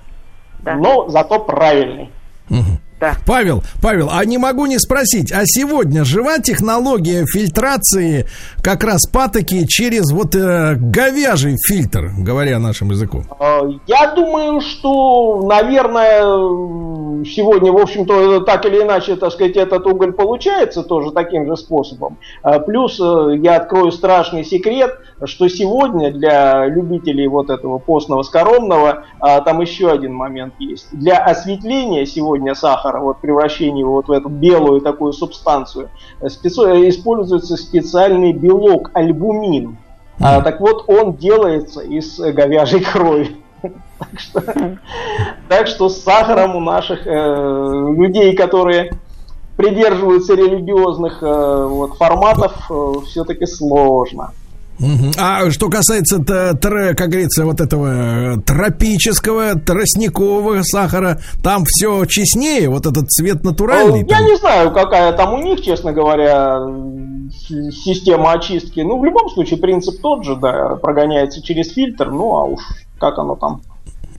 Да. 0.60 0.76
но 0.76 1.08
зато 1.10 1.40
правильный. 1.40 2.10
Мгм. 2.50 2.80
Да. 3.00 3.14
Павел, 3.26 3.62
Павел, 3.82 4.10
а 4.12 4.24
не 4.24 4.38
могу 4.38 4.66
не 4.68 4.80
спросить, 4.80 5.32
а 5.32 5.42
сегодня 5.46 6.06
жива 6.06 6.40
технология 6.40 7.26
фильтрации 7.26 8.26
как 8.64 8.84
раз 8.86 9.06
патоки 9.06 9.68
через 9.68 10.12
вот 10.14 10.34
э, 10.34 10.76
говяжий 10.76 11.58
фильтр, 11.68 12.12
говоря 12.18 12.58
нашим 12.58 12.92
языком? 12.92 13.24
Э, 13.38 13.60
Я 13.86 14.14
думаю, 14.16 14.62
что, 14.62 15.42
наверное, 15.46 16.22
э, 16.22 17.26
сегодня, 17.26 17.72
в 17.74 17.78
общем-то, 17.78 18.40
так 18.42 18.66
или 18.66 18.82
иначе, 18.82 19.18
так 19.18 19.34
сказать, 19.34 19.58
этот 19.58 19.86
уголь 19.88 20.14
получается 20.14 20.82
тоже 20.82 21.12
таким 21.12 21.46
же 21.48 21.58
способом. 21.58 22.18
Э, 22.44 22.60
Плюс 22.62 22.98
э, 23.02 23.36
я 23.44 23.58
открою 23.58 23.92
страшный 23.92 24.46
секрет, 24.46 24.98
что 25.26 25.48
сегодня 25.50 26.12
для 26.12 26.66
любителей 26.68 27.28
вот 27.28 27.50
этого 27.50 27.78
постного 27.78 28.24
скоромного 28.24 29.04
а, 29.20 29.40
там 29.42 29.62
еще 29.62 29.90
один 29.92 30.14
момент 30.14 30.54
есть. 30.60 30.88
Для 30.92 31.18
осветления 31.18 32.06
сегодня 32.06 32.54
сахара, 32.54 32.85
вот 32.94 33.20
превращения 33.20 33.80
его 33.80 33.94
вот 33.94 34.08
в 34.08 34.12
эту 34.12 34.30
белую 34.30 34.82
такую 34.82 35.14
субстанцию, 35.14 35.90
э, 36.22 36.28
специ- 36.28 36.90
используется 36.90 37.58
специальный 37.58 38.34
белок 38.34 38.92
альбумин. 38.94 39.78
А, 40.20 40.42
так 40.42 40.62
вот, 40.62 40.86
он 40.88 41.14
делается 41.14 41.82
из 41.82 42.20
э, 42.20 42.32
говяжьей 42.32 42.84
крови. 42.84 43.38
Так 43.98 44.20
что, 44.20 44.78
так 45.48 45.68
что 45.68 45.90
с 45.90 46.02
сахаром 46.02 46.58
у 46.58 46.60
наших 46.60 47.08
э, 47.08 47.94
людей, 47.98 48.36
которые 48.36 48.92
придерживаются 49.56 50.36
религиозных 50.36 51.24
э, 51.24 51.66
вот, 51.66 51.96
форматов, 51.96 52.70
все-таки 53.06 53.46
сложно. 53.46 54.34
А 55.18 55.50
что 55.52 55.70
касается, 55.70 56.18
как 56.18 57.10
говорится, 57.10 57.46
вот 57.46 57.62
этого 57.62 58.36
э, 58.36 58.42
тропического, 58.42 59.56
тростникового 59.56 60.62
сахара, 60.64 61.20
там 61.44 61.64
все 61.66 62.06
честнее, 62.06 62.70
вот 62.70 62.86
этот 62.86 63.10
цвет 63.10 63.44
натуральный. 63.44 64.02
Э, 64.02 64.06
Я 64.08 64.18
там. 64.18 64.26
не 64.26 64.36
знаю, 64.38 64.72
какая 64.72 65.14
там 65.14 65.34
у 65.34 65.38
них, 65.44 65.62
честно 65.62 65.94
говоря, 65.94 66.60
система 67.50 68.34
очистки. 68.34 68.82
Ну, 68.82 69.00
в 69.00 69.06
любом 69.06 69.30
случае, 69.30 69.60
принцип 69.60 70.02
тот 70.02 70.26
же, 70.26 70.36
да, 70.36 70.76
прогоняется 70.82 71.42
через 71.42 71.74
фильтр, 71.74 72.12
ну, 72.12 72.36
а 72.36 72.44
уж 72.44 72.62
как 73.00 73.18
оно 73.18 73.36
там 73.36 73.62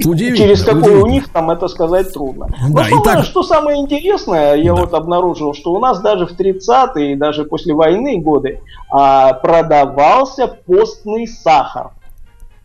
Удивительно, 0.05 0.37
Через 0.49 0.63
какой 0.63 0.95
у 0.97 1.07
них 1.07 1.29
там 1.31 1.51
это 1.51 1.69
сказать 1.69 2.13
трудно. 2.13 2.49
Да, 2.71 2.83
Но 2.83 2.85
самое, 2.85 3.03
так- 3.03 3.25
что 3.25 3.43
самое 3.43 3.81
интересное, 3.81 4.55
я 4.55 4.75
Да. 4.75 4.83
вот 4.83 4.95
обнаружил, 4.95 5.55
что 5.55 5.73
у 5.73 5.79
нас 5.79 6.01
даже 6.01 6.27
в 6.27 6.33
30-е 6.37 7.13
и 7.13 7.17
даже 7.17 7.45
после 7.45 7.73
войны 7.73 8.19
годы 8.21 8.61
а, 8.91 9.33
продавался 9.35 10.49
постный 10.49 11.27
сахар. 11.27 11.91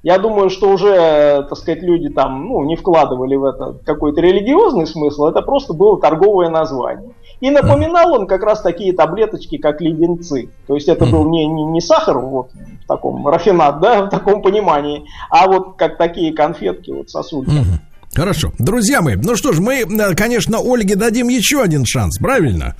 Я 0.03 0.17
думаю, 0.17 0.49
что 0.49 0.69
уже, 0.69 1.45
так 1.47 1.55
сказать, 1.57 1.83
люди 1.83 2.09
там 2.09 2.47
ну, 2.47 2.63
не 2.63 2.75
вкладывали 2.75 3.35
в 3.35 3.45
это 3.45 3.75
какой-то 3.85 4.19
религиозный 4.19 4.87
смысл, 4.87 5.27
это 5.27 5.43
просто 5.43 5.73
было 5.73 5.99
торговое 6.01 6.49
название. 6.49 7.11
И 7.39 7.49
напоминал 7.51 8.13
он 8.13 8.27
как 8.27 8.43
раз 8.43 8.61
такие 8.61 8.93
таблеточки, 8.93 9.57
как 9.57 9.79
леденцы. 9.79 10.49
То 10.67 10.75
есть 10.75 10.87
это 10.87 11.05
был 11.05 11.27
не, 11.29 11.45
не, 11.45 11.65
не 11.65 11.81
сахар 11.81 12.17
вот, 12.19 12.49
таком 12.95 13.27
рафинат, 13.27 13.79
да, 13.79 14.01
в 14.05 14.09
таком 14.09 14.41
понимании, 14.41 15.05
а 15.29 15.47
вот 15.47 15.75
как 15.77 15.97
такие 15.97 16.33
конфетки, 16.33 16.91
вот 16.91 17.09
сосульки. 17.09 17.51
Мгм. 17.51 17.79
Хорошо. 18.13 18.51
Друзья 18.59 19.01
мои, 19.01 19.15
ну 19.15 19.37
что 19.37 19.53
ж, 19.53 19.59
мы, 19.59 19.83
э, 19.83 20.15
конечно, 20.15 20.57
Ольге 20.59 20.95
дадим 20.97 21.29
еще 21.29 21.61
один 21.61 21.85
шанс, 21.85 22.17
правильно? 22.17 22.75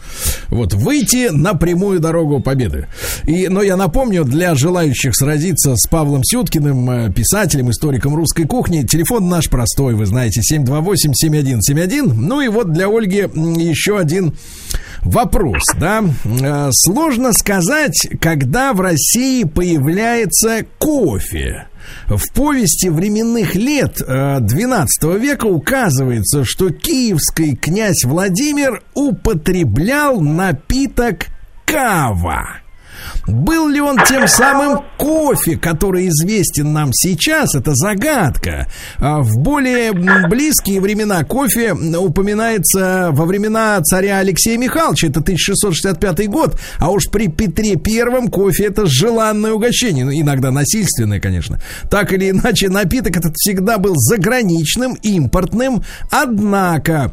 Вот, 0.49 0.73
выйти 0.73 1.29
на 1.29 1.53
прямую 1.53 2.01
дорогу 2.01 2.41
победы. 2.41 2.87
И, 3.23 3.47
но 3.47 3.61
я 3.61 3.77
напомню, 3.77 4.25
для 4.25 4.55
желающих 4.55 5.15
сразиться 5.15 5.77
с 5.77 5.87
Павлом 5.87 6.25
Сюткиным, 6.25 6.89
э, 6.89 7.13
писателем, 7.13 7.71
историком 7.71 8.13
русской 8.13 8.43
кухни, 8.43 8.81
телефон 8.83 9.29
наш 9.29 9.49
простой, 9.49 9.95
вы 9.95 10.05
знаете, 10.05 10.41
728-7171. 10.41 12.11
Ну 12.11 12.41
и 12.41 12.49
вот 12.49 12.73
для 12.73 12.89
Ольги 12.89 13.19
еще 13.19 13.97
один 13.97 14.33
вопрос, 15.01 15.63
да? 15.79 16.03
Э, 16.25 16.70
Сложно 16.72 17.34
сказать, 17.34 18.08
когда 18.20 18.74
в 18.74 18.81
России 18.81 19.43
появляется 19.43 20.65
кофе. 20.77 21.67
В 22.08 22.31
повести 22.34 22.88
временных 22.88 23.55
лет 23.55 24.01
э, 24.01 24.39
XII 24.39 25.20
века 25.20 25.46
указывается, 25.46 26.43
что 26.46 26.70
киевский 26.70 27.55
князь 27.55 28.03
Владимир 28.03 28.84
употреблял 28.93 30.22
напиток 30.22 31.27
кава. 31.65 32.62
Был 33.27 33.67
ли 33.67 33.79
он 33.79 33.98
тем 34.08 34.27
самым 34.27 34.81
кофе, 34.98 35.58
который 35.58 36.08
известен 36.08 36.74
нам 36.74 36.91
сейчас, 36.93 37.55
это 37.55 37.74
загадка. 37.74 38.67
А 38.98 39.22
В 39.22 39.38
более 39.38 39.93
близкие 39.93 40.81
времена 40.81 41.24
кофе 41.24 41.74
упоминается 41.74 43.10
во 43.12 43.25
времена 43.25 43.79
царя 43.81 44.20
Алексея 44.20 44.58
Михайловича, 44.58 45.08
это 45.08 45.20
1665 45.20 46.29
год, 46.29 46.60
а 46.77 46.91
уж 46.91 47.10
при 47.10 47.27
Петре 47.27 47.75
Первом 47.75 48.27
кофе 48.27 48.65
это 48.65 48.86
желанное 48.86 49.53
угощение, 49.53 50.05
ну, 50.05 50.12
иногда 50.12 50.51
насильственное, 50.51 51.20
конечно. 51.20 51.60
Так 51.89 52.13
или 52.13 52.29
иначе, 52.31 52.70
напиток 52.70 53.17
этот 53.17 53.36
всегда 53.36 53.77
был 53.77 53.93
заграничным, 53.96 54.96
импортным, 54.96 55.84
однако 56.10 57.12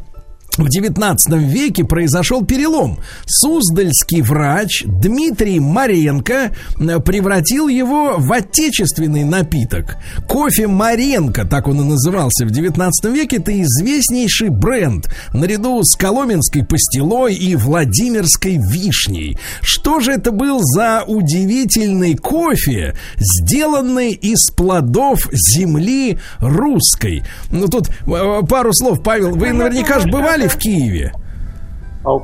в 0.59 0.69
19 0.69 1.35
веке 1.35 1.85
произошел 1.85 2.45
перелом. 2.45 2.99
Суздальский 3.27 4.21
врач 4.23 4.83
Дмитрий 4.87 5.61
Маренко 5.61 6.53
э, 6.79 6.99
превратил 7.01 7.69
его 7.69 8.17
в 8.19 8.33
отечественный 8.33 9.25
напиток. 9.25 9.97
Кофе 10.29 10.67
Маренко, 10.67 11.45
так 11.45 11.69
он 11.69 11.81
и 11.81 11.85
назывался 11.85 12.45
в 12.45 12.51
19 12.51 13.13
веке, 13.13 13.37
это 13.37 13.53
известнейший 13.63 14.51
бренд 14.51 15.09
наряду 15.33 15.83
с 15.85 15.97
коломенской 15.97 16.65
пастилой 16.65 17.35
и 17.35 17.55
Владимирской 17.55 18.59
вишней. 18.59 19.39
Что 19.63 20.01
же 20.01 20.13
это 20.13 20.33
был 20.33 20.61
за 20.63 21.05
удивительный 21.07 22.17
кофе, 22.17 22.97
сделанный 23.17 24.11
из 24.13 24.51
плодов 24.51 25.29
земли 25.33 26.19
русской? 26.41 27.23
Ну 27.51 27.69
тут 27.69 27.89
э, 27.89 28.41
пару 28.49 28.73
слов, 28.73 29.03
Павел, 29.03 29.37
вы 29.37 29.53
наверняка 29.53 30.01
же 30.01 30.09
бывали 30.09 30.48
в 30.49 30.57
Киеве? 30.57 31.13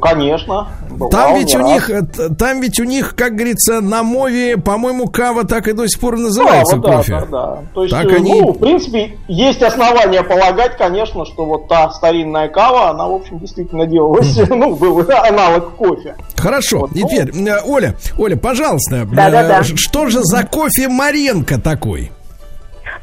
Конечно. 0.01 0.69
Там 1.11 1.35
ведь 1.35 1.55
у 1.55 1.59
раз. 1.59 1.67
них, 1.67 1.91
э, 1.91 2.03
там 2.39 2.61
ведь 2.61 2.81
у 2.81 2.85
них, 2.85 3.15
как 3.17 3.35
говорится, 3.35 3.81
на 3.81 4.03
мове, 4.03 4.57
по-моему, 4.57 5.09
кава 5.09 5.45
так 5.45 5.69
и 5.69 5.73
до 5.73 5.87
сих 5.89 6.01
пор 6.01 6.17
называется 6.17 6.77
кава, 6.77 6.97
кофе. 6.99 7.13
Да, 7.13 7.21
да, 7.21 7.27
да. 7.27 7.63
То 7.75 7.83
есть, 7.83 7.95
так 7.95 8.07
они... 8.07 8.41
ну, 8.41 8.53
в 8.53 8.59
принципе, 8.59 9.19
есть 9.29 9.63
основания 9.63 10.23
полагать, 10.23 10.77
конечно, 10.79 11.27
что 11.27 11.45
вот 11.45 11.69
та 11.69 11.91
старинная 11.91 12.49
кава, 12.49 12.91
она, 12.91 13.09
в 13.09 13.15
общем, 13.15 13.41
действительно 13.41 13.87
делалась, 13.87 14.37
ну, 14.49 14.75
был 14.77 15.01
аналог 15.11 15.75
кофе. 15.75 16.15
Хорошо. 16.37 16.81
Вот, 16.81 16.95
ну... 16.95 17.07
Теперь, 17.07 17.31
э, 17.49 17.61
Оля, 17.67 17.95
Оля, 18.17 18.37
пожалуйста, 18.37 19.07
да, 19.13 19.31
да, 19.31 19.47
да. 19.49 19.63
что 19.65 20.07
же 20.07 20.21
за 20.23 20.45
кофе 20.45 20.89
Маренко 20.89 21.61
такой? 21.61 22.11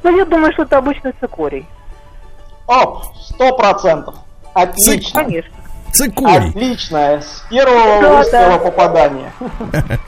Ну, 0.03 0.17
я 0.17 0.25
думаю, 0.25 0.51
что 0.53 0.63
это 0.63 0.77
обычный 0.77 1.13
цикорий. 1.19 1.67
О, 2.67 3.03
сто 3.19 3.55
процентов. 3.55 4.15
Отлично. 4.53 5.23
Конечно. 5.23 5.61
Цикорий. 5.91 6.49
Отлично, 6.49 7.21
с 7.21 7.43
первого 7.49 8.01
да, 8.01 8.17
выстрела 8.17 8.51
да. 8.51 8.57
попадания. 8.59 9.31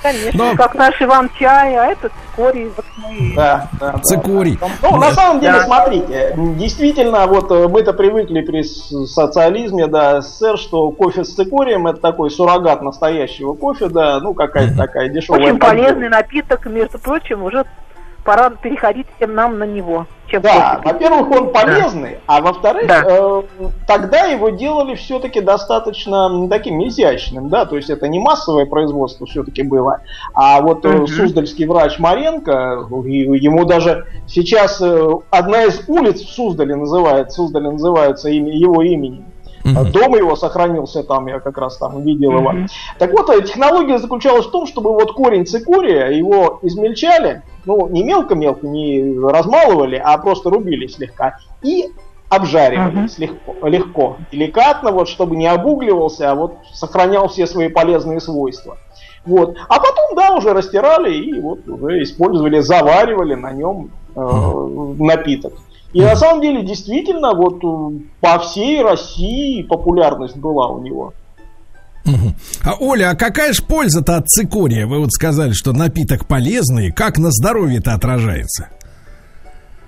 Конечно, 0.02 0.46
Но... 0.46 0.56
как 0.56 0.76
наш 0.76 1.02
Иван 1.02 1.30
Чай, 1.38 1.76
а 1.76 1.88
это 1.88 2.10
цикорий. 2.10 2.72
Вот 2.76 2.86
мы... 2.98 3.36
Да, 3.36 3.68
да, 3.80 4.00
цикорий. 4.02 4.58
Да. 4.60 4.70
Ну, 4.82 4.98
на 4.98 5.12
самом 5.12 5.42
деле, 5.42 5.54
да. 5.54 5.66
смотрите, 5.66 6.34
действительно, 6.58 7.28
вот 7.28 7.52
э, 7.52 7.68
мы-то 7.68 7.94
привыкли 7.94 8.42
при 8.42 8.64
социализме, 8.64 9.88
да, 9.88 10.22
СССР, 10.22 10.58
что 10.58 10.92
кофе 10.92 11.26
с 11.26 11.36
цикорием 11.36 11.88
это 11.88 12.00
такой 12.00 12.32
суррогат 12.32 12.82
настоящего 12.82 13.54
кофе, 13.54 13.90
да, 13.90 14.20
ну 14.22 14.34
какая-то 14.34 14.78
такая 14.78 15.10
дешевая. 15.10 15.48
Очень 15.48 15.60
полезный 15.60 16.10
напиток, 16.10 16.66
между 16.66 16.98
прочим, 16.98 17.44
уже 17.44 17.66
пора 18.24 18.50
переходить 18.50 19.08
всем 19.16 19.36
нам 19.36 19.60
на 19.60 19.66
него. 19.66 20.08
Чем 20.28 20.42
да, 20.42 20.82
во-первых, 20.84 21.30
он 21.32 21.52
полезный, 21.52 22.12
да. 22.12 22.20
а 22.38 22.42
во-вторых, 22.42 22.88
да. 22.88 23.04
э, 23.06 23.42
тогда 23.86 24.24
его 24.24 24.50
делали 24.50 24.96
все-таки 24.96 25.42
достаточно 25.42 26.48
таким 26.50 26.82
изящным, 26.88 27.50
да, 27.50 27.66
то 27.66 27.76
есть 27.76 27.90
это 27.90 28.08
не 28.08 28.20
массовое 28.20 28.66
производство 28.66 29.28
все-таки 29.28 29.64
было, 29.64 30.00
а 30.34 30.62
вот 30.62 30.86
угу. 30.86 31.08
суздальский 31.08 31.68
врач 31.68 32.00
Маренко, 32.00 32.88
ему 32.90 33.66
даже 33.66 34.08
сейчас 34.26 34.82
э, 34.82 35.08
одна 35.30 35.66
из 35.66 35.84
улиц 35.88 36.22
в 36.22 36.32
Суздале 36.32 36.76
называется, 36.76 37.36
Суздале 37.36 37.70
называется 37.70 38.30
его 38.30 38.82
именем. 38.82 39.26
Mm-hmm. 39.64 39.92
Дом 39.92 40.16
его 40.16 40.36
сохранился 40.36 41.04
там, 41.04 41.28
я 41.28 41.40
как 41.40 41.58
раз 41.58 41.78
там 41.78 42.04
видел 42.04 42.32
mm-hmm. 42.32 42.56
его. 42.56 42.68
Так 43.00 43.12
вот, 43.14 43.30
э, 43.30 43.42
технология 43.44 43.98
заключалась 43.98 44.46
в 44.46 44.52
том, 44.52 44.68
чтобы 44.68 44.92
вот 44.92 45.14
корень 45.14 45.46
цикория, 45.46 46.10
его 46.10 46.60
измельчали, 46.64 47.44
ну, 47.66 47.88
не 47.90 48.04
мелко-мелко, 48.04 48.68
не 48.68 49.20
размалывали, 49.20 49.96
а 49.96 50.18
просто 50.18 50.50
рубили 50.50 50.88
слегка. 50.88 51.38
И 51.62 51.90
обжаривали 52.30 53.06
uh-huh. 53.06 53.20
легко, 53.20 53.68
легко, 53.68 54.18
деликатно, 54.32 54.92
вот, 54.92 55.08
чтобы 55.08 55.36
не 55.36 55.48
обугливался, 55.48 56.32
а 56.32 56.36
вот 56.36 56.56
сохранял 56.74 57.28
все 57.28 57.46
свои 57.48 57.70
полезные 57.70 58.20
свойства. 58.20 58.78
Вот. 59.26 59.56
А 59.70 59.80
потом, 59.80 60.16
да, 60.16 60.36
уже 60.36 60.54
растирали 60.54 61.14
и 61.14 61.40
вот 61.40 61.68
уже 61.68 62.04
использовали, 62.04 62.60
заваривали 62.60 63.36
на 63.36 63.52
нем 63.52 63.92
э, 64.16 64.20
напиток. 65.00 65.54
И 65.94 66.02
на 66.02 66.16
самом 66.16 66.42
деле, 66.42 66.64
действительно, 66.64 67.34
вот 67.34 67.64
э, 67.64 68.00
по 68.20 68.40
всей 68.40 68.82
России 68.82 69.62
популярность 69.62 70.36
была 70.36 70.68
у 70.68 70.80
него. 70.80 71.14
А 72.64 72.76
Оля, 72.80 73.12
а 73.12 73.16
какая 73.16 73.54
же 73.54 73.64
польза-то 73.64 74.18
от 74.18 74.28
цикория? 74.28 74.86
Вы 74.86 75.00
вот 75.00 75.12
сказали, 75.12 75.54
что 75.54 75.74
напиток 75.74 76.28
полезный. 76.28 76.92
Как 76.92 77.18
на 77.18 77.30
здоровье-то 77.32 77.94
отражается? 77.94 78.70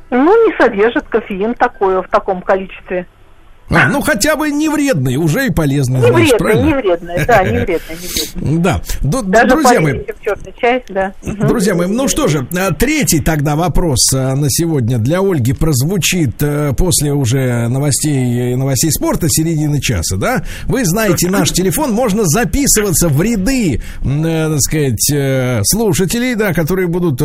Ну, 0.10 0.48
не 0.48 0.56
содержит 0.58 1.08
кофеин 1.10 1.56
такое 1.56 2.02
в 2.02 2.08
таком 2.08 2.42
количестве. 2.42 3.08
А, 3.70 3.90
ну 3.90 4.02
хотя 4.02 4.36
бы 4.36 4.52
не 4.52 4.70
вредный, 4.70 5.16
уже 5.16 5.48
и 5.48 5.50
полезный. 5.50 6.00
Не 6.00 6.08
значит, 6.08 6.38
правильно? 6.38 6.66
не 6.68 6.74
вредный, 6.76 7.26
да, 7.26 7.44
не 7.44 7.58
вредный, 7.60 7.98
не 8.00 8.08
вредный. 8.44 8.60
Да, 8.62 8.82
Даже 9.24 9.48
друзья 9.48 9.82
мои. 9.82 10.00
да. 10.90 11.14
Друзья 11.24 11.74
мои, 11.74 11.88
ну 11.88 12.08
что 12.08 12.28
же, 12.28 12.48
а, 12.56 12.72
третий 12.74 13.22
тогда 13.22 13.56
вопрос 13.56 14.14
а, 14.14 14.36
на 14.36 14.50
сегодня 14.52 15.00
для 15.00 15.20
Ольги 15.20 15.54
прозвучит 15.54 16.42
э, 16.42 16.74
после 16.78 17.14
уже 17.14 17.68
новостей 17.68 18.56
новостей 18.56 18.92
спорта 18.92 19.28
середины 19.30 19.82
часа, 19.82 20.18
да? 20.18 20.44
Вы 20.68 20.86
знаете 20.86 21.30
наш 21.30 21.52
телефон, 21.52 21.92
можно 21.92 22.24
записываться 22.26 23.10
в 23.10 23.20
ряды, 23.22 23.82
э, 24.04 24.50
так 24.52 24.62
сказать, 24.62 25.12
э, 25.12 25.62
слушателей, 25.64 26.36
да, 26.36 26.54
которые 26.54 26.88
будут 26.88 27.22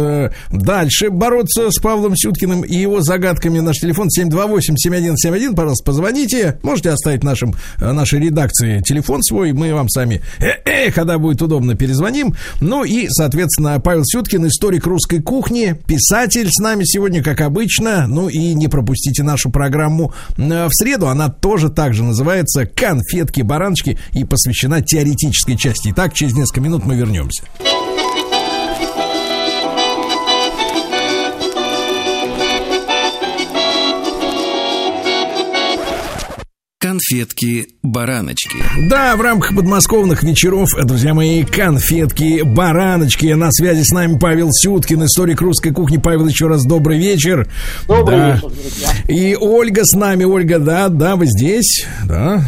дальше 0.50 1.10
бороться 1.10 1.70
с 1.70 1.78
Павлом 1.80 2.16
Сюткиным 2.16 2.62
и 2.62 2.76
его 2.76 3.02
загадками. 3.02 3.60
Наш 3.60 3.76
телефон 3.76 4.08
728-7171, 4.08 5.54
пожалуйста, 5.54 5.84
позвоните 5.84 6.29
хотите, 6.30 6.58
можете 6.62 6.90
оставить 6.90 7.24
нашим, 7.24 7.54
э, 7.80 7.92
нашей 7.92 8.20
редакции 8.20 8.80
телефон 8.80 9.22
свой, 9.22 9.52
мы 9.52 9.74
вам 9.74 9.88
сами, 9.88 10.22
э, 10.38 10.46
э, 10.64 10.90
когда 10.92 11.18
будет 11.18 11.42
удобно, 11.42 11.74
перезвоним. 11.74 12.34
Ну 12.60 12.84
и, 12.84 13.08
соответственно, 13.08 13.80
Павел 13.80 14.02
Сюткин, 14.04 14.46
историк 14.46 14.86
русской 14.86 15.20
кухни, 15.20 15.76
писатель 15.86 16.48
с 16.50 16.58
нами 16.60 16.84
сегодня, 16.84 17.22
как 17.22 17.40
обычно. 17.40 18.06
Ну 18.06 18.28
и 18.28 18.54
не 18.54 18.68
пропустите 18.68 19.22
нашу 19.22 19.50
программу 19.50 20.12
в 20.36 20.70
среду, 20.72 21.08
она 21.08 21.28
тоже 21.28 21.68
так 21.68 21.94
же 21.94 22.04
называется 22.04 22.66
«Конфетки-бараночки» 22.66 23.98
и 24.12 24.24
посвящена 24.24 24.82
теоретической 24.82 25.56
части. 25.56 25.90
Итак, 25.90 26.14
через 26.14 26.34
несколько 26.34 26.60
минут 26.60 26.84
мы 26.84 26.96
вернемся. 26.96 27.42
Конфетки-бараночки. 37.00 38.58
Да, 38.88 39.16
в 39.16 39.20
рамках 39.22 39.56
подмосковных 39.56 40.22
вечеров, 40.22 40.68
друзья 40.84 41.14
мои, 41.14 41.44
конфетки-бараночки. 41.44 43.26
На 43.32 43.50
связи 43.50 43.82
с 43.82 43.90
нами 43.90 44.18
Павел 44.18 44.50
Сюткин, 44.52 45.04
историк 45.04 45.40
русской 45.40 45.70
кухни. 45.70 45.96
Павел, 45.96 46.26
еще 46.26 46.46
раз 46.48 46.64
добрый 46.64 46.98
вечер. 46.98 47.48
Добрый 47.86 48.18
да. 48.18 48.34
вечер, 48.34 48.48
друзья. 48.50 48.88
И 49.08 49.34
Ольга 49.34 49.84
с 49.84 49.94
нами. 49.94 50.24
Ольга, 50.24 50.58
да, 50.58 50.88
да, 50.88 51.16
вы 51.16 51.26
здесь? 51.26 51.86
Да. 52.04 52.44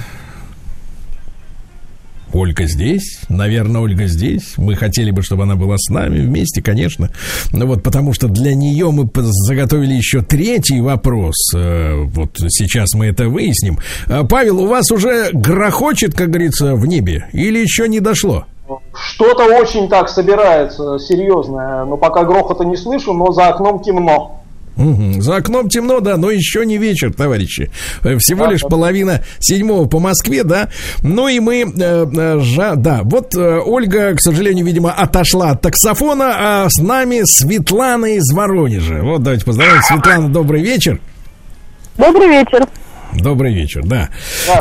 Ольга 2.33 2.65
здесь, 2.65 3.21
наверное, 3.29 3.81
Ольга 3.81 4.07
здесь. 4.07 4.55
Мы 4.57 4.75
хотели 4.75 5.11
бы, 5.11 5.23
чтобы 5.23 5.43
она 5.43 5.55
была 5.55 5.77
с 5.79 5.91
нами 5.91 6.21
вместе, 6.21 6.63
конечно. 6.63 7.11
Ну 7.53 7.67
вот, 7.67 7.83
потому 7.83 8.13
что 8.15 8.29
для 8.29 8.55
нее 8.55 8.91
мы 8.91 9.09
заготовили 9.15 9.95
еще 9.95 10.23
третий 10.23 10.81
вопрос. 10.81 11.35
Э, 11.55 12.03
вот 12.05 12.39
сейчас 12.49 12.95
мы 12.95 13.07
это 13.07 13.29
выясним. 13.29 13.79
Э, 14.07 14.25
Павел, 14.29 14.61
у 14.61 14.67
вас 14.67 14.91
уже 14.91 15.31
грохочет, 15.33 16.15
как 16.15 16.31
говорится, 16.31 16.75
в 16.75 16.87
небе, 16.87 17.29
или 17.33 17.59
еще 17.59 17.89
не 17.89 18.01
дошло? 18.01 18.47
Что-то 18.95 19.45
очень 19.45 19.89
так 19.89 20.09
собирается 20.09 20.99
серьезное, 20.99 21.85
но 21.85 21.97
пока 21.97 22.25
грохота 22.25 22.65
не 22.65 22.77
слышу, 22.77 23.13
но 23.13 23.33
за 23.33 23.49
окном 23.49 23.83
темно. 23.83 24.42
Угу. 24.77 25.21
За 25.21 25.37
окном 25.37 25.69
темно, 25.69 26.01
да, 26.01 26.17
но 26.17 26.31
еще 26.31 26.65
не 26.65 26.79
вечер, 26.79 27.13
товарищи. 27.13 27.71
Э, 28.03 28.17
всего 28.19 28.47
лишь 28.47 28.63
половина 28.63 29.23
седьмого 29.39 29.87
по 29.87 29.99
Москве, 29.99 30.45
да. 30.45 30.69
Ну 31.03 31.29
и 31.29 31.41
мы, 31.41 31.63
э, 31.63 31.67
э, 31.77 32.41
жа, 32.41 32.75
да, 32.77 33.01
вот 33.05 33.35
э, 33.35 33.61
Ольга, 33.65 34.15
к 34.15 34.21
сожалению, 34.21 34.65
видимо, 34.65 34.93
отошла 34.93 35.51
от 35.51 35.61
таксофона, 35.61 36.35
а 36.37 36.69
с 36.71 36.81
нами 36.81 37.23
Светлана 37.25 38.17
из 38.17 38.33
Воронежа. 38.33 39.01
Вот 39.03 39.23
давайте 39.23 39.45
поздравим. 39.45 39.83
Светлана, 39.83 40.29
добрый 40.29 40.63
вечер. 40.63 41.01
Добрый 41.99 42.29
вечер. 42.29 42.67
Добрый 43.13 43.55
вечер, 43.55 43.83
да. 43.85 44.09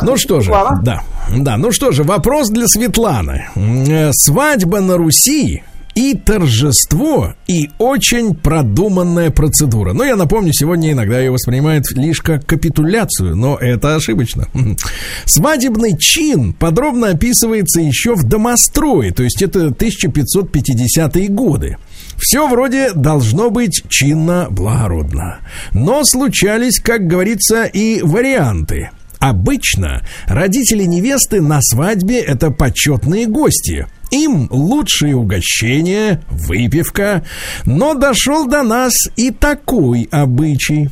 Ну 0.01 0.17
что 0.17 0.41
же, 0.41 0.51
да, 0.81 1.03
да, 1.33 1.57
ну 1.57 1.71
что 1.71 1.91
же, 1.91 2.03
вопрос 2.03 2.49
для 2.49 2.67
Светланы. 2.67 3.45
Э, 3.55 4.11
свадьба 4.11 4.81
на 4.81 4.97
Руси 4.97 5.63
и 5.95 6.15
торжество, 6.15 7.35
и 7.47 7.69
очень 7.77 8.35
продуманная 8.35 9.29
процедура. 9.29 9.93
Но 9.93 10.03
я 10.03 10.15
напомню, 10.15 10.53
сегодня 10.53 10.91
иногда 10.91 11.19
ее 11.19 11.31
воспринимают 11.31 11.91
лишь 11.91 12.21
как 12.21 12.45
капитуляцию, 12.45 13.35
но 13.35 13.57
это 13.57 13.95
ошибочно. 13.95 14.47
Свадебный 15.25 15.97
чин 15.97 16.53
подробно 16.53 17.09
описывается 17.09 17.81
еще 17.81 18.15
в 18.15 18.23
домострое, 18.23 19.11
то 19.11 19.23
есть 19.23 19.41
это 19.41 19.67
1550-е 19.67 21.27
годы. 21.29 21.77
Все 22.17 22.47
вроде 22.47 22.91
должно 22.93 23.49
быть 23.49 23.83
чинно, 23.89 24.47
благородно. 24.49 25.39
Но 25.73 26.03
случались, 26.03 26.79
как 26.79 27.07
говорится, 27.07 27.63
и 27.63 28.01
варианты. 28.01 28.91
Обычно 29.19 30.01
родители 30.25 30.83
невесты 30.83 31.41
на 31.41 31.61
свадьбе 31.61 32.19
это 32.19 32.49
почетные 32.49 33.27
гости. 33.27 33.87
Им 34.11 34.47
лучшие 34.51 35.15
угощения, 35.15 36.21
выпивка. 36.29 37.23
Но 37.65 37.93
дошел 37.93 38.45
до 38.45 38.61
нас 38.61 38.93
и 39.15 39.31
такой 39.31 40.07
обычай. 40.11 40.89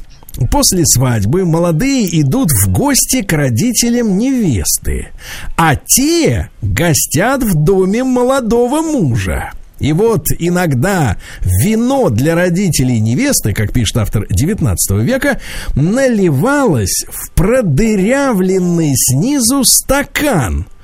После 0.52 0.86
свадьбы 0.86 1.44
молодые 1.44 2.22
идут 2.22 2.50
в 2.52 2.72
гости 2.72 3.22
к 3.22 3.34
родителям 3.34 4.18
невесты, 4.18 5.10
а 5.58 5.76
те 5.76 6.50
гостят 6.62 7.44
в 7.44 7.56
доме 7.56 8.06
молодого 8.06 8.82
мужа. 8.82 9.52
И 9.80 9.92
вот 9.92 10.28
иногда 10.38 11.18
вино 11.42 12.10
для 12.10 12.36
родителей 12.36 13.00
невесты, 13.00 13.54
как 13.54 13.74
пишет 13.74 13.98
автор 13.98 14.28
19 14.30 15.04
века, 15.04 15.42
наливалось 15.76 17.06
в 17.10 17.32
продырявленный 17.32 18.94
снизу 18.96 19.64
стакан– 19.66 20.68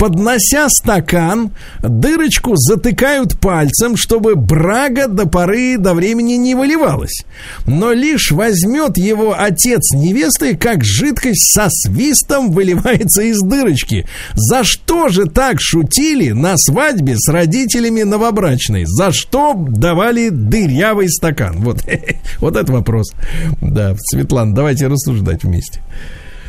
поднося 0.00 0.70
стакан, 0.70 1.52
дырочку 1.82 2.56
затыкают 2.56 3.38
пальцем, 3.38 3.98
чтобы 3.98 4.34
брага 4.34 5.08
до 5.08 5.28
поры 5.28 5.76
до 5.76 5.92
времени 5.92 6.32
не 6.32 6.54
выливалась. 6.54 7.22
Но 7.66 7.92
лишь 7.92 8.30
возьмет 8.30 8.96
его 8.96 9.36
отец 9.38 9.92
невесты, 9.92 10.56
как 10.56 10.84
жидкость 10.84 11.52
со 11.52 11.68
свистом 11.68 12.50
выливается 12.50 13.20
из 13.20 13.42
дырочки. 13.42 14.06
За 14.34 14.64
что 14.64 15.10
же 15.10 15.26
так 15.26 15.58
шутили 15.60 16.30
на 16.30 16.56
свадьбе 16.56 17.16
с 17.18 17.28
родителями 17.28 18.02
новобрачной? 18.02 18.86
За 18.86 19.12
что 19.12 19.54
давали 19.54 20.30
дырявый 20.30 21.10
стакан? 21.10 21.56
Вот, 21.58 21.84
вот 22.38 22.56
это 22.56 22.72
вопрос. 22.72 23.12
Да, 23.60 23.94
Светлана, 23.98 24.54
давайте 24.54 24.86
рассуждать 24.86 25.44
вместе. 25.44 25.82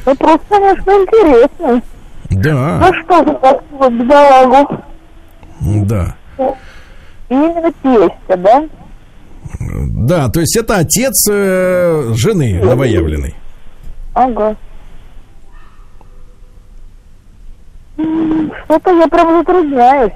Вопрос, 0.05 0.39
конечно, 0.47 0.89
интересный. 0.89 1.81
Да. 2.31 2.79
Ну 2.79 2.93
что 3.03 3.25
же 3.25 3.37
вот 3.71 3.91
бедолагу? 3.91 4.83
Да. 5.59 6.15
И 7.29 7.33
именно 7.33 7.71
тестя, 7.83 8.37
да? 8.37 8.63
Да, 9.59 10.29
то 10.29 10.39
есть 10.39 10.55
это 10.55 10.77
отец 10.77 11.27
э, 11.29 12.13
жены 12.13 12.63
новоявленной. 12.63 13.35
Ага. 14.13 14.55
Что-то 17.95 18.91
я 18.91 19.07
прям 19.07 19.37
затрудняюсь. 19.39 20.13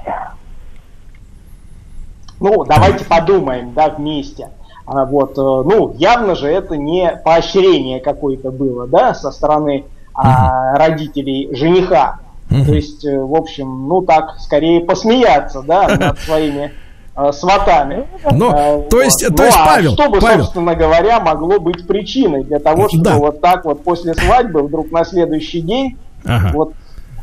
Ну, 2.40 2.64
давайте 2.64 3.04
подумаем, 3.04 3.72
да, 3.74 3.90
вместе. 3.90 4.50
А 4.86 5.04
вот, 5.04 5.32
э, 5.32 5.40
ну, 5.40 5.94
явно 5.98 6.34
же 6.34 6.48
это 6.48 6.76
не 6.76 7.10
поощрение 7.24 8.00
какое-то 8.00 8.50
было, 8.50 8.86
да, 8.86 9.14
со 9.14 9.30
стороны 9.30 9.84
а, 10.16 10.74
родителей 10.78 11.48
жениха. 11.52 12.18
То 12.48 12.54
есть, 12.72 13.04
э, 13.04 13.18
в 13.18 13.34
общем, 13.34 13.88
ну 13.88 14.02
так, 14.02 14.36
скорее 14.38 14.80
посмеяться, 14.80 15.62
да, 15.62 15.88
над 15.98 16.18
своими 16.20 16.72
э, 17.16 17.32
сватами. 17.32 18.06
Ну, 18.30 18.52
Э, 18.54 18.82
то 18.88 19.00
есть, 19.02 19.24
вот. 19.28 19.36
то 19.36 19.42
Ну, 19.42 19.46
есть, 19.46 19.58
а 19.60 19.66
Павел, 19.66 19.92
что 19.94 20.08
бы, 20.10 20.20
Павел. 20.20 20.44
собственно 20.44 20.74
говоря, 20.76 21.18
могло 21.20 21.58
быть 21.58 21.86
причиной 21.86 22.44
для 22.44 22.60
того, 22.60 22.88
чтобы 22.88 23.04
Да. 23.04 23.16
вот 23.16 23.40
так 23.40 23.64
вот 23.64 23.82
после 23.82 24.14
свадьбы 24.14 24.62
вдруг 24.62 24.92
на 24.92 25.04
следующий 25.04 25.60
день 25.60 25.96
Ага. 26.24 26.50
вот 26.54 26.72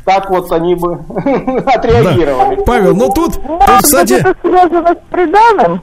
так 0.04 0.28
вот 0.28 0.52
они 0.52 0.74
бы 0.74 0.98
отреагировали. 1.66 2.62
Павел, 2.66 2.94
ну 2.94 3.08
тут, 3.10 3.34
тут, 3.34 3.82
кстати, 3.82 4.14
это 4.20 4.34
связано 4.42 4.94
с 4.94 4.98
приданым? 5.10 5.82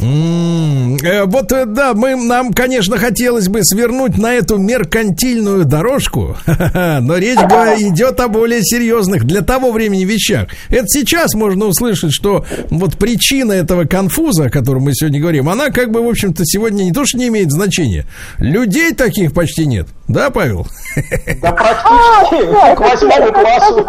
М, 0.00 0.96
э, 0.96 1.24
вот 1.24 1.50
э, 1.50 1.64
да, 1.66 1.92
мы 1.94 2.14
нам, 2.14 2.52
конечно, 2.52 2.98
хотелось 2.98 3.48
бы 3.48 3.64
свернуть 3.64 4.16
на 4.16 4.34
эту 4.34 4.56
меркантильную 4.58 5.64
дорожку, 5.64 6.36
но 6.46 7.16
речь 7.16 7.38
идет 7.38 8.20
о 8.20 8.28
более 8.28 8.62
серьезных 8.62 9.24
для 9.24 9.42
того 9.42 9.72
времени 9.72 10.04
вещах. 10.04 10.48
Это 10.68 10.86
сейчас 10.86 11.34
можно 11.34 11.66
услышать, 11.66 12.12
что 12.12 12.44
вот 12.70 12.96
причина 12.96 13.52
этого 13.52 13.84
конфуза, 13.84 14.44
о 14.44 14.50
котором 14.50 14.82
мы 14.82 14.94
сегодня 14.94 15.20
говорим, 15.20 15.48
она 15.48 15.70
как 15.70 15.90
бы, 15.90 16.02
в 16.02 16.08
общем-то, 16.08 16.44
сегодня 16.44 16.84
не 16.84 16.92
то, 16.92 17.04
что 17.04 17.18
не 17.18 17.28
имеет 17.28 17.50
значения. 17.50 18.06
Людей 18.38 18.94
таких 18.94 19.32
почти 19.32 19.66
нет. 19.66 19.88
Да, 20.06 20.30
Павел? 20.30 20.66
Да 21.40 21.52
практически 21.52 22.46
к 22.74 22.80
восьмому 22.80 23.32
классу. 23.32 23.86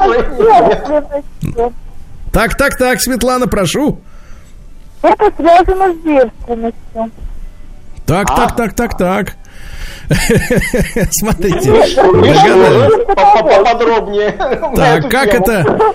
Так, 2.31 2.55
так, 2.55 2.77
так, 2.77 3.01
Светлана, 3.01 3.47
прошу. 3.47 4.01
Это 5.01 5.31
связано 5.37 5.93
с 5.93 5.97
девственностью. 6.03 7.11
Так, 8.05 8.27
А. 8.31 8.35
так, 8.35 8.55
так, 8.55 8.73
так, 8.73 8.97
так. 8.97 9.35
Смотрите. 11.11 11.71
Поподробнее. 13.05 14.31
Так, 14.75 15.09
как 15.09 15.27
это? 15.33 15.93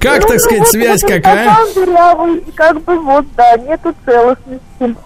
Как, 0.00 0.26
так 0.26 0.40
сказать, 0.40 0.60
Вот 0.60 0.68
связь 0.68 1.00
какая? 1.02 1.56
как 2.56 2.82
бы 2.82 2.98
вот, 2.98 3.24
да, 3.36 3.56
нету 3.56 3.94
целостности. 4.04 4.96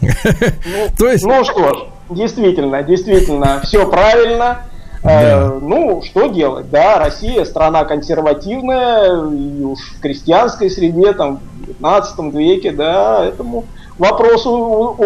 То 0.98 1.08
есть, 1.08 1.24
Ну 1.24 1.44
что 1.44 1.74
ж, 1.74 1.76
действительно, 2.10 2.82
действительно, 2.82 3.60
все 3.62 3.88
правильно. 3.88 4.62
Да. 5.02 5.10
Э, 5.10 5.58
ну, 5.60 6.02
что 6.02 6.26
делать, 6.26 6.70
да, 6.70 6.98
Россия 6.98 7.44
страна 7.44 7.84
консервативная, 7.84 9.30
и 9.30 9.62
уж 9.62 9.78
в 9.96 10.00
крестьянской 10.00 10.70
среде, 10.70 11.12
там, 11.12 11.40
в 11.62 11.66
19 11.66 12.34
веке, 12.34 12.72
да, 12.72 13.24
этому 13.24 13.64
вопросу 13.98 14.96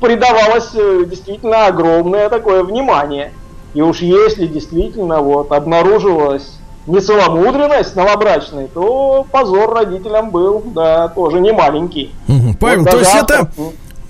придавалось 0.00 0.70
э, 0.74 1.04
действительно 1.06 1.66
огромное 1.66 2.28
такое 2.28 2.62
внимание. 2.62 3.32
И 3.74 3.80
уж 3.80 4.00
если 4.00 4.46
действительно 4.46 5.20
вот 5.20 5.50
обнаруживалась 5.50 6.58
нецеломудренность 6.86 7.96
новобрачной, 7.96 8.68
то 8.68 9.26
позор 9.30 9.74
родителям 9.74 10.30
был, 10.30 10.62
да, 10.66 11.08
тоже 11.08 11.40
не 11.40 11.52
маленький. 11.52 12.14
Мгм. 12.26 12.54
Павел, 12.54 12.82
Вот 12.82 12.90
то 12.90 12.98
есть 12.98 13.14
это, 13.14 13.48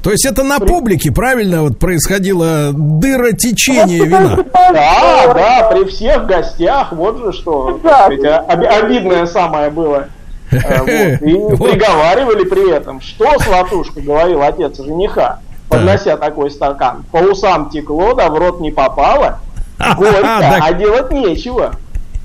то 0.02 0.10
есть 0.10 0.26
это 0.26 0.42
на 0.42 0.58
публике, 0.58 1.12
правильно, 1.12 1.62
вот 1.62 1.78
происходило 1.78 2.70
дыротечение 2.72 4.04
вина? 4.04 4.38
Да, 4.52 5.34
да, 5.34 5.70
при 5.72 5.84
всех 5.84 6.26
гостях, 6.26 6.92
вот 6.92 7.18
же 7.18 7.32
что, 7.32 7.78
сказать, 7.78 8.44
оби- 8.48 8.66
обидное 8.66 9.26
самое 9.26 9.70
было. 9.70 10.08
Э, 10.52 10.80
вот. 10.80 11.22
И 11.22 11.56
приговаривали 11.56 12.44
при 12.44 12.70
этом, 12.70 13.00
что 13.00 13.38
сватушка 13.38 14.02
говорил 14.02 14.42
отец 14.42 14.76
жениха, 14.76 15.38
поднося 15.70 16.18
такой 16.18 16.50
стакан. 16.50 17.04
По 17.10 17.18
усам 17.18 17.70
текло, 17.70 18.12
да 18.12 18.28
в 18.28 18.36
рот 18.38 18.60
не 18.60 18.70
попало. 18.70 19.38
Горько, 19.96 20.20
Так. 20.22 20.62
а 20.62 20.72
делать 20.74 21.10
нечего. 21.10 21.72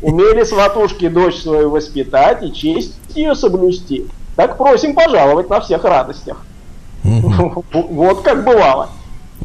Умели 0.02 0.44
сватушки 0.44 1.08
дочь 1.08 1.38
свою 1.38 1.70
воспитать 1.70 2.44
и 2.44 2.54
честь 2.54 2.96
ее 3.16 3.34
соблюсти. 3.34 4.06
Так 4.36 4.58
просим 4.58 4.94
пожаловать 4.94 5.50
на 5.50 5.62
всех 5.62 5.86
радостях. 5.86 6.38
Вот 7.74 8.22
как 8.22 8.44
бывало. 8.44 8.90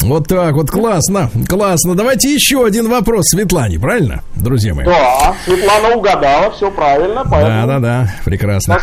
Вот 0.00 0.26
так 0.26 0.54
вот, 0.54 0.70
классно, 0.70 1.30
классно. 1.48 1.94
Давайте 1.94 2.32
еще 2.34 2.64
один 2.64 2.88
вопрос 2.88 3.26
Светлане, 3.28 3.78
правильно, 3.78 4.22
друзья 4.34 4.74
мои? 4.74 4.84
Да, 4.84 5.34
Светлана 5.44 5.94
угадала, 5.94 6.50
все 6.52 6.70
правильно, 6.70 7.24
Да, 7.24 7.66
да, 7.66 7.78
да, 7.78 8.14
прекрасно. 8.24 8.78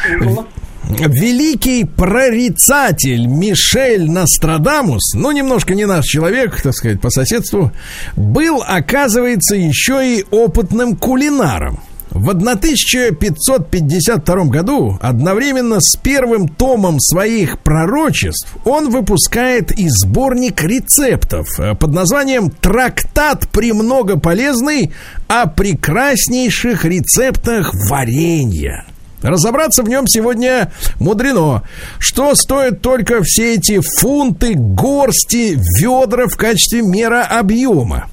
Великий 0.87 1.83
прорицатель 1.83 3.27
Мишель 3.27 4.09
Нострадамус, 4.09 5.13
ну, 5.13 5.31
немножко 5.31 5.75
не 5.75 5.85
наш 5.85 6.05
человек, 6.05 6.61
так 6.61 6.73
сказать, 6.73 7.01
по 7.01 7.09
соседству, 7.09 7.71
был, 8.15 8.63
оказывается, 8.65 9.55
еще 9.55 10.19
и 10.19 10.25
опытным 10.31 10.95
кулинаром. 10.95 11.79
В 12.19 12.29
1552 12.31 14.45
году, 14.45 14.97
одновременно 15.01 15.79
с 15.79 15.95
первым 15.95 16.47
томом 16.49 16.99
своих 16.99 17.59
пророчеств, 17.59 18.53
он 18.65 18.89
выпускает 18.89 19.71
и 19.71 19.87
сборник 19.87 20.61
рецептов 20.61 21.47
э, 21.61 21.75
под 21.75 21.93
названием 21.93 22.49
«Трактат 22.49 23.47
премного 23.49 24.19
полезный 24.19 24.91
о 25.29 25.47
прекраснейших 25.47 26.83
рецептах 26.83 27.73
варенья». 27.89 28.83
Разобраться 29.21 29.83
в 29.83 29.87
нем 29.87 30.05
сегодня 30.05 30.73
мудрено. 30.99 31.63
Что 31.99 32.35
стоят 32.35 32.81
только 32.81 33.23
все 33.23 33.55
эти 33.55 33.79
фунты, 33.79 34.55
горсти, 34.55 35.57
ведра 35.79 36.27
в 36.27 36.35
качестве 36.35 36.81
мера 36.81 37.23
объема? 37.23 38.09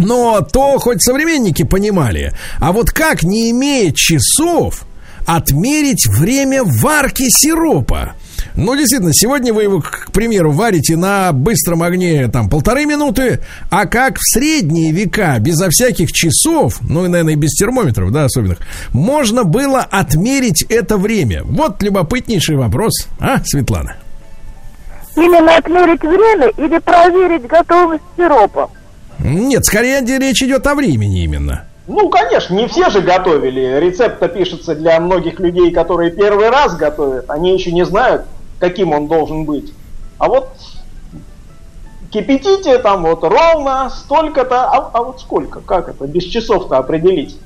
Но 0.00 0.40
то 0.40 0.78
хоть 0.78 1.02
современники 1.02 1.62
понимали. 1.62 2.32
А 2.58 2.72
вот 2.72 2.90
как, 2.90 3.22
не 3.22 3.50
имея 3.50 3.92
часов, 3.92 4.84
отмерить 5.26 6.06
время 6.06 6.62
варки 6.64 7.26
сиропа? 7.28 8.14
Ну, 8.56 8.74
действительно, 8.74 9.12
сегодня 9.12 9.52
вы 9.52 9.64
его, 9.64 9.80
к 9.80 10.10
примеру, 10.12 10.50
варите 10.52 10.96
на 10.96 11.32
быстром 11.32 11.82
огне 11.82 12.28
там 12.28 12.48
полторы 12.48 12.86
минуты, 12.86 13.40
а 13.70 13.86
как 13.86 14.16
в 14.16 14.22
средние 14.22 14.92
века, 14.92 15.38
безо 15.38 15.68
всяких 15.70 16.10
часов, 16.12 16.80
ну 16.80 17.04
и, 17.04 17.08
наверное, 17.08 17.34
и 17.34 17.36
без 17.36 17.50
термометров, 17.50 18.10
да, 18.10 18.24
особенных, 18.24 18.58
можно 18.92 19.44
было 19.44 19.80
отмерить 19.80 20.62
это 20.62 20.96
время? 20.96 21.42
Вот 21.44 21.82
любопытнейший 21.82 22.56
вопрос, 22.56 23.06
а, 23.20 23.42
Светлана? 23.44 23.96
Именно 25.16 25.56
отмерить 25.56 26.02
время 26.02 26.48
или 26.56 26.78
проверить 26.78 27.46
готовность 27.46 28.04
сиропа? 28.16 28.70
Нет, 29.22 29.64
скорее 29.64 30.00
речь 30.18 30.42
идет 30.42 30.66
о 30.66 30.74
времени 30.74 31.24
именно. 31.24 31.64
Ну, 31.86 32.08
конечно, 32.08 32.54
не 32.54 32.68
все 32.68 32.88
же 32.90 33.00
готовили. 33.00 33.80
Рецепт 33.80 34.32
пишется 34.32 34.74
для 34.74 35.00
многих 35.00 35.40
людей, 35.40 35.72
которые 35.72 36.10
первый 36.10 36.48
раз 36.48 36.76
готовят. 36.76 37.28
Они 37.28 37.52
еще 37.52 37.72
не 37.72 37.84
знают, 37.84 38.22
каким 38.58 38.92
он 38.92 39.08
должен 39.08 39.44
быть. 39.44 39.72
А 40.18 40.28
вот 40.28 40.52
кипятите 42.10 42.78
там 42.78 43.02
вот 43.02 43.24
ровно 43.24 43.90
столько-то, 43.90 44.64
а, 44.64 44.90
а 44.92 45.02
вот 45.02 45.20
сколько, 45.20 45.60
как 45.60 45.88
это, 45.88 46.06
без 46.06 46.24
часов-то 46.24 46.78
определить? 46.78 47.38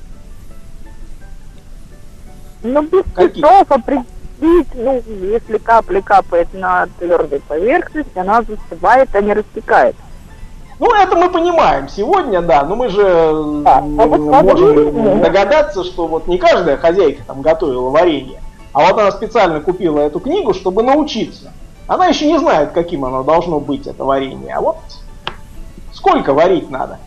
Ну, 2.63 2.81
без 2.81 3.03
Какие? 3.13 3.43
часов 3.43 3.71
определить, 3.71 4.67
ну, 4.73 5.03
если 5.07 5.57
капли 5.59 6.01
капает 6.01 6.53
на 6.53 6.87
твердой 6.99 7.39
поверхности, 7.41 8.17
она 8.17 8.41
застывает, 8.41 9.09
а 9.13 9.21
не 9.21 9.33
растекается. 9.33 10.01
Ну, 10.77 10.93
это 10.93 11.15
мы 11.15 11.29
понимаем 11.29 11.87
сегодня, 11.87 12.41
да, 12.41 12.63
но 12.63 12.75
мы 12.75 12.89
же 12.89 13.61
да, 13.63 13.79
можем 13.79 15.21
догадаться, 15.21 15.85
что 15.85 16.07
вот 16.07 16.27
не 16.27 16.37
каждая 16.37 16.75
хозяйка 16.75 17.23
там 17.25 17.41
готовила 17.41 17.89
варенье, 17.89 18.41
а 18.73 18.81
вот 18.81 18.99
она 18.99 19.11
специально 19.11 19.61
купила 19.61 19.99
эту 20.01 20.19
книгу, 20.19 20.53
чтобы 20.53 20.83
научиться. 20.83 21.53
Она 21.87 22.07
еще 22.07 22.27
не 22.27 22.37
знает, 22.39 22.71
каким 22.71 23.05
оно 23.05 23.23
должно 23.23 23.59
быть, 23.59 23.87
это 23.87 24.03
варенье. 24.03 24.53
А 24.53 24.59
вот 24.59 24.77
сколько 25.93 26.33
варить 26.33 26.69
надо? 26.69 26.99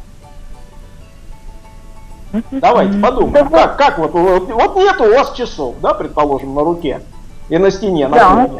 Давайте 2.50 2.98
подумаем, 2.98 3.48
как, 3.48 3.76
как 3.76 3.98
вот, 3.98 4.12
вот, 4.12 4.48
вот 4.50 4.76
нет 4.76 5.00
у 5.00 5.10
вас 5.10 5.32
часов, 5.32 5.76
да, 5.82 5.92
предположим, 5.94 6.54
на 6.54 6.62
руке 6.62 7.02
и 7.48 7.58
на 7.58 7.70
стене, 7.70 8.08
на 8.08 8.16
да. 8.16 8.50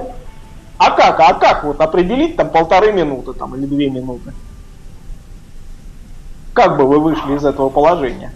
А 0.78 0.90
как, 0.90 1.18
а 1.20 1.34
как 1.34 1.64
вот 1.64 1.80
определить 1.80 2.36
там 2.36 2.50
полторы 2.50 2.92
минуты 2.92 3.32
там 3.32 3.54
или 3.56 3.66
две 3.66 3.90
минуты? 3.90 4.32
Как 6.58 6.76
бы 6.76 6.88
вы 6.88 6.98
вышли 6.98 7.36
из 7.36 7.44
этого 7.44 7.68
положения? 7.68 8.32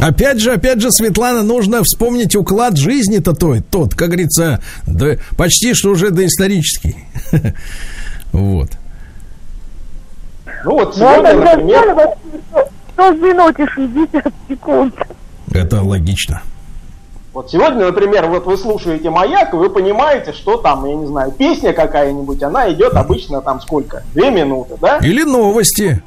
Опять 0.00 0.40
же, 0.40 0.52
опять 0.52 0.80
же, 0.80 0.90
Светлана, 0.90 1.44
нужно 1.44 1.84
вспомнить 1.84 2.34
уклад 2.34 2.76
жизни-то 2.76 3.32
той, 3.32 3.60
тот, 3.60 3.94
как 3.94 4.08
говорится, 4.08 4.60
да, 4.88 5.12
почти 5.36 5.72
что 5.72 5.90
уже 5.90 6.10
доисторический. 6.10 6.96
Вот. 8.32 8.70
Ну 10.64 10.72
вот 10.72 10.94
сегодня, 10.96 11.34
например... 11.34 12.16
100 12.92 13.12
минут 13.14 13.58
и 13.58 13.66
60 13.66 14.34
секунд. 14.48 14.94
Это 15.52 15.82
логично. 15.82 16.42
Вот 17.32 17.48
сегодня, 17.48 17.86
например, 17.86 18.26
вот 18.26 18.44
вы 18.46 18.56
слушаете 18.56 19.08
«Маяк», 19.08 19.54
и 19.54 19.56
вы 19.56 19.70
понимаете, 19.70 20.32
что 20.32 20.56
там, 20.56 20.84
я 20.84 20.96
не 20.96 21.06
знаю, 21.06 21.30
песня 21.30 21.72
какая-нибудь, 21.72 22.42
она 22.42 22.70
идет 22.72 22.94
обычно 22.94 23.40
там 23.40 23.60
сколько? 23.60 24.02
Две 24.14 24.30
минуты, 24.30 24.76
да? 24.80 24.98
Или 24.98 25.22
новости. 25.22 26.02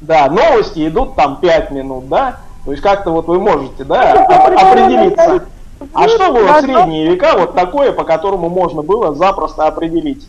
Да, 0.00 0.30
новости 0.30 0.88
идут 0.88 1.16
там 1.16 1.38
пять 1.40 1.70
минут, 1.70 2.08
да? 2.08 2.40
То 2.64 2.70
есть 2.70 2.82
как-то 2.82 3.10
вот 3.10 3.26
вы 3.26 3.40
можете, 3.40 3.84
да, 3.84 4.12
определиться. 4.24 5.44
А 5.92 6.08
что 6.08 6.32
было 6.32 6.46
в 6.46 6.60
средние 6.62 7.08
века 7.08 7.34
вот 7.36 7.54
такое, 7.54 7.92
по 7.92 8.04
которому 8.04 8.48
можно 8.48 8.80
было 8.80 9.14
запросто 9.14 9.66
определить? 9.66 10.26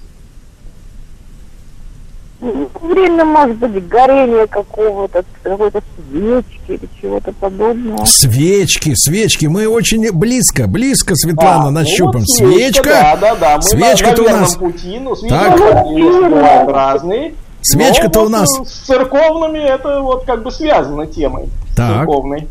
Время, 2.42 3.24
может 3.24 3.58
быть, 3.58 3.88
горение 3.88 4.46
какого-то, 4.48 5.24
какой-то 5.42 5.82
свечки 6.10 6.60
или 6.68 6.90
чего-то 7.02 7.32
подобного. 7.32 8.04
Свечки, 8.06 8.94
свечки. 8.94 9.46
Мы 9.46 9.68
очень 9.68 10.12
близко, 10.12 10.68
близко, 10.68 11.16
Светлана, 11.16 11.72
нащупаем. 11.72 12.14
Ну, 12.14 12.20
вот 12.20 12.30
свечка, 12.30 12.84
свечка, 12.84 12.90
да, 12.90 13.16
да, 13.16 13.36
да. 13.36 13.56
Мы 13.58 13.64
свечка-то 13.64 14.24
у 14.24 14.30
нас... 14.30 14.56
Пути, 14.56 15.00
ну, 15.00 15.16
так. 15.16 15.58
бывают 15.58 16.70
разные. 16.70 17.36
Свечка-то 17.62 18.22
у 18.26 18.30
нас... 18.30 18.50
С 18.50 18.86
церковными 18.86 19.60
это 19.60 20.02
вот 20.02 20.26
как 20.26 20.44
бы 20.44 20.52
связано 20.52 21.08
темой 21.08 21.50
так. 21.76 22.00
церковной. 22.00 22.48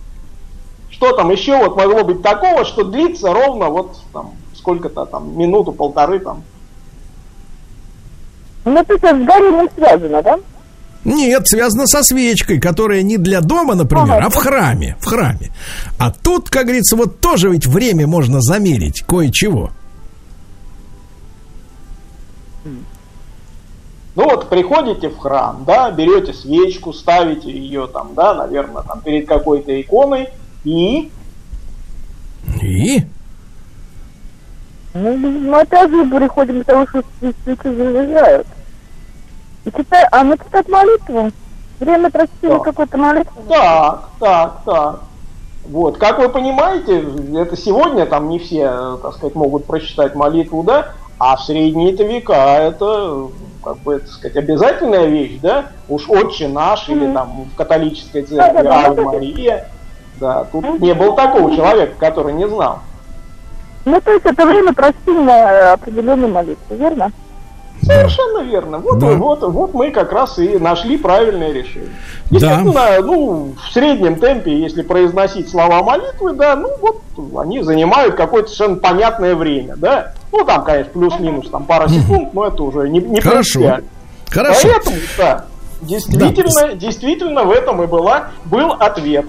Что 0.90 1.12
там 1.12 1.30
еще 1.30 1.56
вот 1.58 1.76
могло 1.76 2.04
быть 2.04 2.22
такого, 2.22 2.64
что 2.64 2.84
длится 2.84 3.32
ровно 3.32 3.68
вот 3.68 3.96
там 4.12 4.32
сколько-то 4.54 5.04
там, 5.04 5.36
минуту, 5.36 5.72
полторы 5.72 6.20
там. 6.20 6.42
Ну, 8.64 8.80
это 8.80 8.96
с 8.96 9.00
горением 9.00 9.68
связано, 9.76 10.22
да? 10.22 10.38
Нет, 11.04 11.46
связано 11.46 11.86
со 11.86 12.02
свечкой, 12.02 12.58
которая 12.58 13.02
не 13.02 13.18
для 13.18 13.42
дома, 13.42 13.74
например, 13.74 14.16
ага. 14.16 14.26
а 14.26 14.30
в 14.30 14.36
храме, 14.36 14.96
в 15.00 15.04
храме. 15.04 15.50
А 15.98 16.10
тут, 16.10 16.48
как 16.48 16.64
говорится, 16.64 16.96
вот 16.96 17.20
тоже 17.20 17.50
ведь 17.50 17.66
время 17.66 18.06
можно 18.06 18.40
замерить 18.40 19.02
кое-чего. 19.02 19.70
Ну 24.16 24.24
вот 24.24 24.48
приходите 24.48 25.08
в 25.08 25.18
храм, 25.18 25.64
да, 25.66 25.90
берете 25.90 26.32
свечку, 26.32 26.92
ставите 26.92 27.50
ее 27.50 27.88
там, 27.88 28.14
да, 28.14 28.32
наверное, 28.32 28.82
там 28.82 29.00
перед 29.00 29.26
какой-то 29.26 29.78
иконой 29.80 30.28
и... 30.62 31.10
И? 32.62 33.04
Ну, 34.94 35.16
мы 35.16 35.60
опять 35.60 35.90
же 35.90 36.04
приходим 36.04 36.62
к 36.62 36.66
тому, 36.66 36.86
что 36.86 37.02
свечи 37.20 37.62
заряжают. 37.64 38.46
И 39.64 39.70
читаю, 39.72 40.06
а 40.12 40.22
мы 40.22 40.38
читать 40.38 40.68
молитву. 40.68 41.32
Время 41.80 42.10
да. 42.12 42.58
какой-то 42.60 42.96
молитвы. 42.96 43.42
Так, 43.48 44.08
так, 44.20 44.60
так. 44.64 45.00
Вот, 45.64 45.98
как 45.98 46.18
вы 46.18 46.28
понимаете, 46.28 47.04
это 47.34 47.56
сегодня 47.56 48.06
там 48.06 48.28
не 48.28 48.38
все, 48.38 48.98
так 49.02 49.14
сказать, 49.14 49.34
могут 49.34 49.64
прочитать 49.64 50.14
молитву, 50.14 50.62
да, 50.62 50.88
а 51.18 51.36
в 51.36 51.42
средние-то 51.42 52.04
века 52.04 52.58
это 52.58 53.28
как 53.64 53.78
бы, 53.78 53.98
так 53.98 54.08
сказать, 54.10 54.36
обязательная 54.36 55.06
вещь, 55.06 55.38
да, 55.40 55.66
уж 55.88 56.08
отче 56.08 56.48
наш 56.48 56.88
или 56.90 57.12
там 57.12 57.46
в 57.52 57.56
католической 57.56 58.22
церкви 58.22 58.68
Ave 58.68 59.04
Мария, 59.04 59.68
да, 60.20 60.44
тут 60.52 60.80
не 60.80 60.92
было 60.92 61.16
такого 61.16 61.56
человека, 61.56 61.94
который 61.98 62.34
не 62.34 62.46
знал. 62.46 62.80
Ну, 63.84 64.00
то 64.00 64.12
есть 64.12 64.24
это 64.24 64.46
время 64.46 64.72
прочтения 64.72 65.72
определенной 65.72 66.28
молитвы, 66.28 66.76
верно? 66.76 67.12
Совершенно 67.82 68.42
верно. 68.42 68.78
Вот, 68.78 68.98
да. 68.98 69.14
вот, 69.14 69.42
вот 69.42 69.74
мы 69.74 69.90
как 69.90 70.10
раз 70.12 70.38
и 70.38 70.58
нашли 70.58 70.96
правильное 70.96 71.52
решение. 71.52 71.90
Естественно, 72.30 72.72
да. 72.72 72.98
ну, 73.02 73.54
в 73.62 73.72
среднем 73.72 74.16
темпе, 74.16 74.58
если 74.58 74.82
произносить 74.82 75.50
слова 75.50 75.82
молитвы, 75.82 76.32
да, 76.32 76.56
ну 76.56 76.70
вот 76.80 77.02
они 77.36 77.62
занимают 77.62 78.14
какое-то 78.14 78.48
совершенно 78.48 78.80
понятное 78.80 79.34
время, 79.34 79.76
да. 79.76 80.12
Ну, 80.32 80.44
там, 80.44 80.64
конечно, 80.64 80.92
плюс-минус 80.92 81.50
там 81.50 81.64
пара 81.64 81.88
секунд, 81.88 82.32
но 82.32 82.46
это 82.46 82.62
уже 82.62 82.88
не, 82.88 83.00
не 83.00 83.20
Хорошо. 83.20 83.80
Хорошо. 84.30 84.68
Поэтому, 84.72 84.96
да, 85.18 85.44
действительно, 85.86 86.68
да. 86.68 86.74
действительно 86.74 87.44
в 87.44 87.50
этом 87.50 87.82
и 87.82 87.86
была, 87.86 88.30
был 88.46 88.72
ответ. 88.72 89.26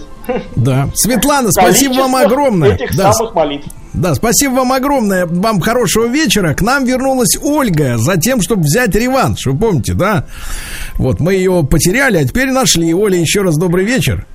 Да. 0.56 0.90
Светлана, 0.96 1.52
спасибо 1.52 1.94
вам 1.94 2.16
огромное. 2.16 2.76
Этих 2.76 2.96
да. 2.96 3.14
самых 3.14 3.36
молитв. 3.36 3.68
Да, 3.94 4.14
спасибо 4.16 4.56
вам 4.56 4.74
огромное. 4.74 5.26
Вам 5.26 5.62
хорошего 5.62 6.08
вечера. 6.08 6.54
К 6.54 6.62
нам 6.62 6.84
вернулась 6.84 7.38
Ольга 7.42 7.98
за 7.98 8.18
тем, 8.18 8.42
чтобы 8.42 8.64
взять 8.64 8.94
реванш. 8.96 9.46
Вы 9.46 9.58
помните, 9.58 9.94
да? 9.94 10.26
Вот 10.96 11.20
мы 11.20 11.36
ее 11.36 11.66
потеряли, 11.70 12.18
а 12.18 12.26
теперь 12.26 12.52
нашли. 12.52 12.94
Оля, 12.94 13.18
еще 13.18 13.42
раз 13.42 13.56
добрый 13.56 13.86
вечер. 13.86 14.26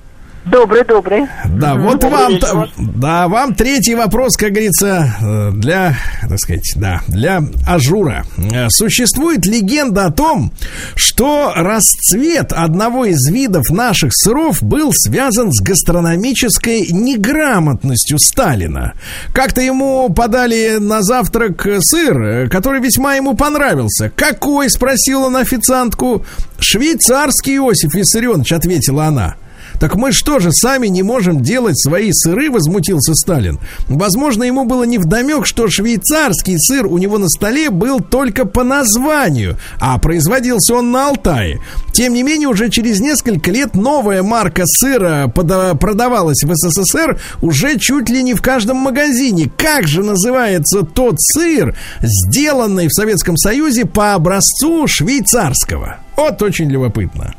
Добрый, 0.45 0.83
добрый. 0.83 1.27
Да, 1.45 1.75
вот 1.75 1.99
добрый 1.99 2.19
вам, 2.19 2.31
вечер. 2.33 2.69
да, 2.77 3.27
вам 3.27 3.53
третий 3.53 3.93
вопрос, 3.93 4.35
как 4.37 4.49
говорится, 4.49 5.15
э, 5.21 5.51
для, 5.53 5.95
так 6.27 6.39
сказать, 6.39 6.73
да, 6.77 7.01
для 7.07 7.43
ажура. 7.67 8.25
Э, 8.37 8.69
существует 8.69 9.45
легенда 9.45 10.07
о 10.07 10.11
том, 10.11 10.51
что 10.95 11.53
расцвет 11.55 12.53
одного 12.53 13.05
из 13.05 13.23
видов 13.29 13.69
наших 13.69 14.13
сыров 14.15 14.63
был 14.63 14.91
связан 14.93 15.51
с 15.51 15.61
гастрономической 15.61 16.87
неграмотностью 16.89 18.17
Сталина. 18.17 18.93
Как-то 19.33 19.61
ему 19.61 20.09
подали 20.09 20.77
на 20.79 21.03
завтрак 21.03 21.67
сыр, 21.81 22.49
который 22.49 22.81
весьма 22.81 23.13
ему 23.13 23.35
понравился. 23.35 24.11
Какой, 24.15 24.71
спросила 24.71 25.25
он 25.25 25.35
официантку. 25.35 26.25
Швейцарский 26.59 27.57
Иосиф 27.57 27.93
Виссарионович, 27.93 28.53
ответила 28.53 29.05
она. 29.05 29.35
Так 29.79 29.95
мы 29.95 30.11
что 30.11 30.39
же, 30.39 30.51
сами 30.51 30.87
не 30.87 31.03
можем 31.03 31.41
делать 31.41 31.79
свои 31.79 32.11
сыры, 32.11 32.51
возмутился 32.51 33.15
Сталин. 33.15 33.59
Возможно, 33.87 34.43
ему 34.43 34.65
было 34.65 34.83
не 34.83 34.97
вдомек, 34.97 35.45
что 35.45 35.69
швейцарский 35.69 36.57
сыр 36.59 36.85
у 36.85 36.97
него 36.97 37.17
на 37.17 37.27
столе 37.29 37.69
был 37.69 37.99
только 37.99 38.45
по 38.45 38.63
названию, 38.63 39.57
а 39.79 39.97
производился 39.97 40.75
он 40.75 40.91
на 40.91 41.07
Алтае. 41.07 41.59
Тем 41.93 42.13
не 42.13 42.23
менее, 42.23 42.47
уже 42.47 42.69
через 42.69 42.99
несколько 42.99 43.51
лет 43.51 43.75
новая 43.75 44.23
марка 44.23 44.63
сыра 44.65 45.27
продавалась 45.27 46.43
в 46.43 46.53
СССР 46.53 47.19
уже 47.41 47.77
чуть 47.79 48.09
ли 48.09 48.23
не 48.23 48.33
в 48.33 48.41
каждом 48.41 48.77
магазине. 48.77 49.51
Как 49.57 49.87
же 49.87 50.03
называется 50.03 50.83
тот 50.83 51.15
сыр, 51.19 51.75
сделанный 52.01 52.87
в 52.87 52.93
Советском 52.93 53.37
Союзе 53.37 53.85
по 53.85 54.13
образцу 54.13 54.87
швейцарского? 54.87 55.97
Вот 56.15 56.41
очень 56.41 56.69
любопытно. 56.69 57.33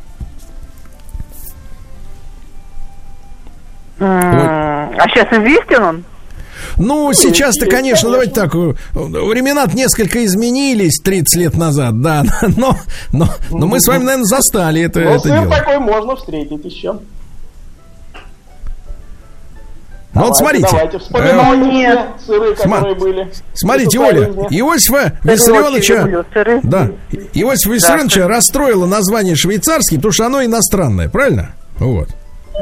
А 4.05 5.09
сейчас 5.09 5.33
известен 5.33 5.83
он? 5.83 6.05
Ну, 6.79 7.12
сейчас-то, 7.12 7.67
конечно, 7.67 8.11
давайте 8.11 8.33
так, 8.35 8.55
э, 8.55 8.75
времена 8.95 9.67
несколько 9.75 10.25
изменились 10.25 11.01
30 11.01 11.37
лет 11.37 11.55
назад, 11.57 12.01
да, 12.01 12.23
но, 12.57 12.77
но, 13.12 13.29
но 13.51 13.67
мы 13.67 13.81
с 13.81 13.87
вами, 13.87 14.05
наверное, 14.05 14.25
застали 14.25 14.81
это, 14.83 15.01
Но 15.01 15.11
это 15.11 15.21
сыр 15.21 15.41
дело. 15.41 15.51
такой 15.55 15.79
можно 15.81 16.17
встретить 16.17 16.65
еще. 16.65 16.99
Ну 20.15 20.27
вот 20.27 20.37
смотрите, 20.37 20.69
Давайте, 20.71 20.97
э, 20.99 21.01
вспоминайте 21.01 22.12
все 22.19 22.27
сыры, 22.27 22.55
которые 22.55 22.95
Сма- 22.95 22.99
были. 22.99 23.33
смотрите, 23.55 23.99
Оля. 23.99 24.25
Иосифа 24.51 25.19
Виссарионовича, 25.25 26.25
сыры. 26.35 26.61
да, 26.62 26.91
Иосифа 27.33 27.73
Виссарионовича 27.75 28.29
расстроило 28.29 28.85
название 28.87 29.37
швейцарский, 29.37 29.97
потому 29.97 30.12
что 30.12 30.27
оно 30.27 30.45
иностранное, 30.45 31.09
правильно? 31.09 31.53
Вот. 31.79 32.09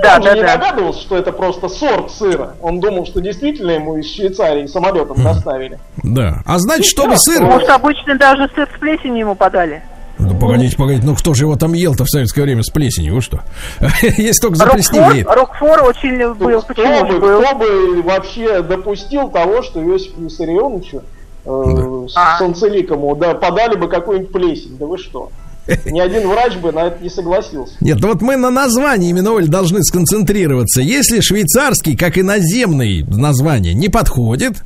Да, 0.03 0.17
Он 0.17 0.23
же 0.23 0.29
да, 0.31 0.35
не 0.37 0.43
да. 0.43 0.57
догадывался, 0.57 1.01
что 1.01 1.17
это 1.17 1.33
просто 1.33 1.69
сорт 1.69 2.11
сыра. 2.13 2.55
Он 2.63 2.79
думал, 2.81 3.07
что 3.07 3.21
действительно 3.21 3.73
ему 3.73 3.97
из 3.97 4.07
Швейцарии 4.15 4.67
самолетом 4.67 5.23
доставили. 5.23 5.79
Да. 6.03 6.43
А 6.47 6.59
значит, 6.59 6.87
чтобы 6.87 7.13
Да, 7.13 7.17
сыр... 7.19 7.43
Может, 7.43 7.69
обычно 7.69 8.17
даже 8.17 8.49
сыр 8.55 8.69
с 8.75 8.79
плесенью 8.79 9.19
ему 9.21 9.35
подали. 9.35 9.83
Ну, 10.19 10.39
погодите, 10.39 10.77
погодите, 10.77 11.07
ну 11.07 11.15
кто 11.17 11.33
же 11.33 11.45
его 11.45 11.57
там 11.57 11.73
ел-то 11.73 12.05
в 12.05 12.09
советское 12.11 12.43
время 12.43 12.63
с 12.63 12.69
плесенью, 12.69 13.15
вы 13.15 13.23
что? 13.23 13.41
Есть 14.03 14.43
только 14.43 14.57
заплесневеет. 14.57 15.27
Рокфор, 15.27 15.79
Рокфор 15.81 15.89
очень 15.89 16.19
был. 16.35 16.61
кто, 16.61 16.75
Почему 16.75 17.01
бы, 17.07 17.11
же 17.13 17.19
был? 17.19 17.41
кто 17.43 17.55
бы 17.57 18.03
вообще 18.03 18.61
допустил 18.63 19.29
того, 19.31 19.63
что 19.63 19.83
Иосифу 19.83 20.21
Виссарионовичу 20.21 21.03
э, 21.47 22.07
с 22.09 22.13
А. 22.17 22.37
Санцеликому 22.39 23.17
да, 23.17 23.35
подали 23.35 23.77
бы 23.77 23.89
какую-нибудь 23.89 24.31
плесень? 24.33 24.77
Да 24.79 24.85
вы 24.87 24.99
что? 24.99 25.31
Ни 25.67 26.01
один 26.01 26.29
врач 26.29 26.57
бы 26.57 26.73
на 26.73 26.87
это 26.87 27.03
не 27.03 27.11
согласился. 27.11 27.75
Нет, 27.81 27.99
ну 28.01 28.09
вот 28.09 28.23
мы 28.23 28.37
на 28.37 28.51
названии 28.51 29.11
именно, 29.11 29.33
Оль, 29.33 29.47
должны 29.49 29.83
сконцентрироваться. 29.83 30.81
Если 30.81 31.21
швейцарский, 31.21 31.97
как 31.97 32.19
иноземный 32.19 33.03
название, 33.03 33.75
не 33.75 33.89
подходит, 33.89 34.63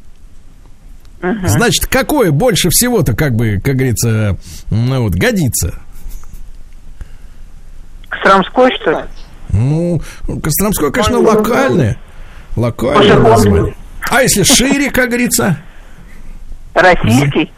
значит, 1.21 1.87
какое 1.87 2.31
больше 2.31 2.71
всего-то, 2.71 3.15
как 3.15 3.35
бы, 3.35 3.61
как 3.63 3.77
говорится, 3.77 4.39
ну, 4.71 5.03
вот, 5.03 5.15
годится? 5.15 5.75
Костромской, 8.09 8.71
что 8.81 8.91
ли? 8.91 8.99
Ну, 9.51 10.01
Костромское, 10.43 10.91
конечно, 10.91 11.19
Ну, 11.19 11.23
локальное. 11.23 11.99
Локальное 12.57 13.19
название. 13.19 13.75
А 14.11 14.23
если 14.23 14.43
шире, 14.43 14.91
как 14.91 15.09
говорится? 15.09 15.59
Российский? 16.75 17.51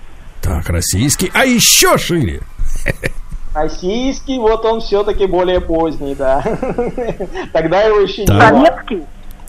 Так, 0.43 0.69
российский. 0.69 1.31
А 1.35 1.45
еще 1.45 1.99
шире. 1.99 2.41
Российский, 3.57 4.39
вот 4.39 4.65
он 4.67 4.81
все-таки 4.83 5.25
более 5.27 5.61
поздний, 5.63 6.15
да. 6.15 6.43
Тогда 7.55 7.83
его 7.83 8.01
еще 8.01 8.27
не 8.27 8.29
было. 8.29 8.41
Советский? 8.41 9.05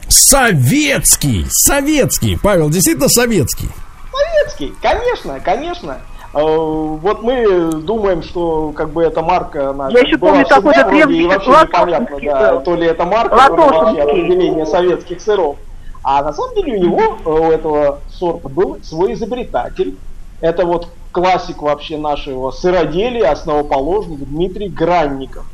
Советский. 0.07 1.45
Советский. 1.49 2.37
Павел, 2.41 2.69
действительно 2.69 3.09
советский. 3.09 3.67
Советский, 4.11 4.73
конечно, 4.81 5.39
конечно. 5.41 5.97
Э, 6.33 6.39
Вот 6.39 7.21
мы 7.21 7.71
думаем, 7.81 8.23
что 8.23 8.71
как 8.73 8.91
бы 8.91 9.03
эта 9.03 9.21
марка 9.21 9.73
наша 9.73 9.97
Я 9.97 10.03
еще 10.03 10.17
была 10.17 10.31
помню 10.31 10.45
такой-то 10.45 10.85
вроде, 10.85 10.99
и 10.99 11.05
древний 11.05 11.27
вообще 11.27 11.49
непонятно, 11.49 12.17
да, 12.23 12.59
то 12.59 12.75
ли 12.75 12.87
это 12.87 13.05
марка, 13.05 13.35
то 13.47 13.55
ли 13.55 13.77
вообще 13.77 14.01
определение 14.03 14.65
советских 14.65 15.19
сыров. 15.21 15.57
А 16.03 16.23
на 16.23 16.31
самом 16.31 16.55
деле 16.55 16.77
у 16.77 16.81
него, 16.81 17.17
э, 17.25 17.29
у 17.29 17.51
этого 17.51 17.99
сорта, 18.09 18.47
был 18.47 18.77
свой 18.83 19.13
изобретатель. 19.13 19.97
Это 20.39 20.65
вот 20.65 20.87
классик 21.21 21.63
вообще 21.63 21.97
нашего 21.97 22.51
сыроделия, 22.51 23.31
основоположник 23.31 24.19
Дмитрий 24.19 24.69
Гранников. 24.69 25.45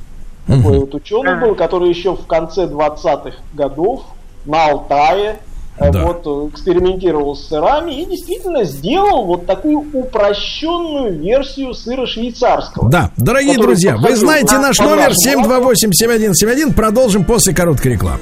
Такой 0.45 0.79
вот 0.79 0.93
ученый 0.93 1.39
был, 1.39 1.55
который 1.55 1.87
еще 1.87 2.17
в 2.17 2.25
конце 2.27 2.65
20-х 2.65 3.37
годов 3.53 4.01
на 4.45 4.65
Алтае 4.65 5.39
э, 5.77 5.89
Да. 5.89 6.05
вот 6.05 6.23
э, 6.25 6.49
экспериментировал 6.53 7.37
с 7.37 7.47
сырами 7.47 7.93
и 7.93 8.05
действительно 8.05 8.65
сделал 8.65 9.23
вот 9.23 9.45
такую 9.45 9.85
упрощенную 9.93 11.17
версию 11.17 11.73
сыра 11.73 12.05
швейцарского. 12.05 12.89
Да, 12.91 13.11
дорогие 13.15 13.57
друзья, 13.57 13.95
вы 13.95 14.13
знаете 14.17 14.55
на- 14.55 14.63
наш 14.63 14.79
номер 14.79 15.11
нашу 15.11 15.15
728-7171. 15.29 16.73
Продолжим 16.73 17.23
после 17.23 17.55
короткой 17.55 17.93
рекламы. 17.93 18.19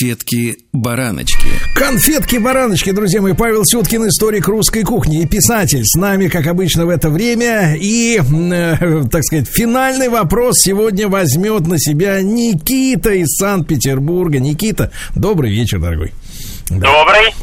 Конфетки-бараночки. 0.00 1.48
Конфетки-бараночки, 1.74 2.90
друзья 2.90 3.20
мои. 3.20 3.34
Павел 3.34 3.66
Сюткин, 3.66 4.08
историк 4.08 4.48
русской 4.48 4.82
кухни 4.82 5.22
и 5.22 5.26
писатель. 5.26 5.82
С 5.84 5.94
нами, 5.94 6.28
как 6.28 6.46
обычно, 6.46 6.86
в 6.86 6.88
это 6.88 7.10
время. 7.10 7.76
И, 7.78 8.18
э, 8.18 9.04
так 9.10 9.22
сказать, 9.24 9.46
финальный 9.46 10.08
вопрос 10.08 10.60
сегодня 10.60 11.06
возьмет 11.06 11.66
на 11.66 11.78
себя 11.78 12.22
Никита 12.22 13.10
из 13.10 13.28
Санкт-Петербурга. 13.36 14.38
Никита, 14.38 14.90
добрый 15.14 15.52
вечер, 15.52 15.78
дорогой. 15.78 16.14
Добрый. 16.70 17.34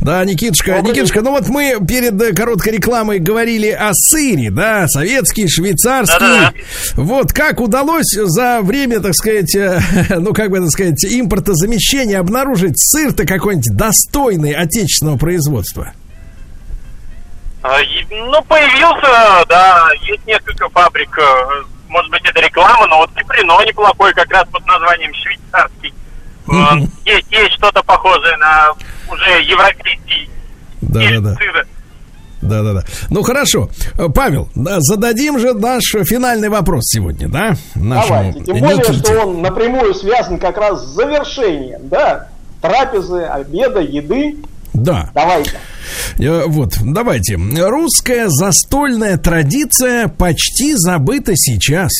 Да, 0.00 0.24
Никитушка, 0.24 0.80
Никитушка, 0.82 1.20
ну 1.22 1.30
вот 1.30 1.48
мы 1.48 1.78
перед 1.86 2.20
э, 2.20 2.32
короткой 2.32 2.74
рекламой 2.74 3.18
говорили 3.18 3.68
о 3.70 3.90
сыре, 3.92 4.50
да, 4.50 4.86
советский, 4.88 5.48
швейцарский. 5.48 6.18
Да-да-да. 6.18 7.02
Вот 7.02 7.32
как 7.32 7.60
удалось 7.60 8.12
за 8.14 8.60
время, 8.62 9.00
так 9.00 9.14
сказать, 9.14 9.54
э, 9.54 9.80
ну 10.18 10.32
как 10.32 10.50
бы 10.50 10.58
так 10.60 10.70
сказать, 10.70 11.04
импортозамещения 11.04 12.18
обнаружить 12.18 12.74
сыр-то 12.76 13.26
какой-нибудь 13.26 13.76
достойный 13.76 14.52
отечественного 14.52 15.16
производства? 15.18 15.92
А, 17.62 17.78
Ну, 18.10 18.42
появился, 18.44 19.44
да, 19.48 19.88
есть 20.02 20.26
несколько 20.26 20.68
фабрик. 20.70 21.16
э, 21.18 21.62
Может 21.88 22.10
быть, 22.10 22.22
это 22.24 22.40
реклама, 22.40 22.86
но 22.86 22.98
вот 22.98 23.10
Киприно 23.14 23.62
неплохой, 23.66 24.12
как 24.14 24.30
раз 24.30 24.46
под 24.50 24.64
названием 24.66 25.12
швейцарский. 25.14 25.92
Есть, 27.04 27.26
есть 27.30 27.52
что-то 27.52 27.82
похожее 27.82 28.36
на 28.38 28.72
уже 29.12 29.42
европейский 29.42 30.28
Да, 30.80 31.00
да, 31.00 31.20
да. 31.20 31.34
сыра. 31.34 31.64
Да, 32.42 32.62
да, 32.62 32.72
да. 32.72 32.84
Ну 33.10 33.22
хорошо, 33.22 33.68
Э, 33.98 34.08
Павел, 34.08 34.48
да, 34.54 34.76
зададим 34.80 35.38
же 35.38 35.52
наш 35.52 35.82
финальный 36.06 36.48
вопрос 36.48 36.84
сегодня, 36.86 37.28
да? 37.28 37.54
Нашему 37.74 38.08
Давайте. 38.08 38.44
Тем 38.44 38.58
более, 38.60 38.76
Никите. 38.78 38.92
что 38.98 39.20
он 39.26 39.42
напрямую 39.42 39.94
связан 39.94 40.38
как 40.38 40.56
раз 40.56 40.82
с 40.82 40.94
завершением, 40.94 41.88
да, 41.88 42.28
трапезы, 42.62 43.24
обеда, 43.24 43.80
еды. 43.80 44.36
Да. 44.72 45.10
Давайте. 45.14 45.58
Э, 46.18 46.44
Вот, 46.46 46.74
давайте. 46.80 47.36
Русская 47.36 48.28
застольная 48.28 49.18
традиция 49.18 50.08
почти 50.08 50.72
забыта 50.76 51.32
сейчас. 51.34 51.90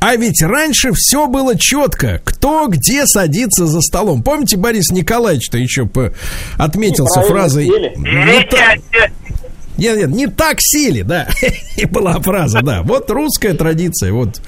А 0.00 0.14
ведь 0.16 0.42
раньше 0.42 0.92
все 0.94 1.26
было 1.26 1.58
четко, 1.58 2.20
кто 2.24 2.68
где 2.68 3.06
садится 3.06 3.66
за 3.66 3.80
столом. 3.80 4.22
Помните, 4.22 4.56
Борис 4.56 4.90
Николаевич-то 4.90 5.58
еще 5.58 5.86
по- 5.86 6.12
отметился 6.58 7.22
фразой 7.22 7.66
сели. 7.66 7.92
«Не 7.96 8.44
та- 8.44 8.56
Сядьте. 8.56 9.12
нет, 9.78 9.96
нет, 9.98 10.10
не 10.10 10.26
так 10.26 10.56
сели, 10.60 11.02
да. 11.02 11.28
И 11.76 11.86
была 11.86 12.20
фраза, 12.20 12.60
да. 12.62 12.82
Вот 12.82 13.10
русская 13.10 13.54
традиция. 13.54 14.12
Вот. 14.12 14.40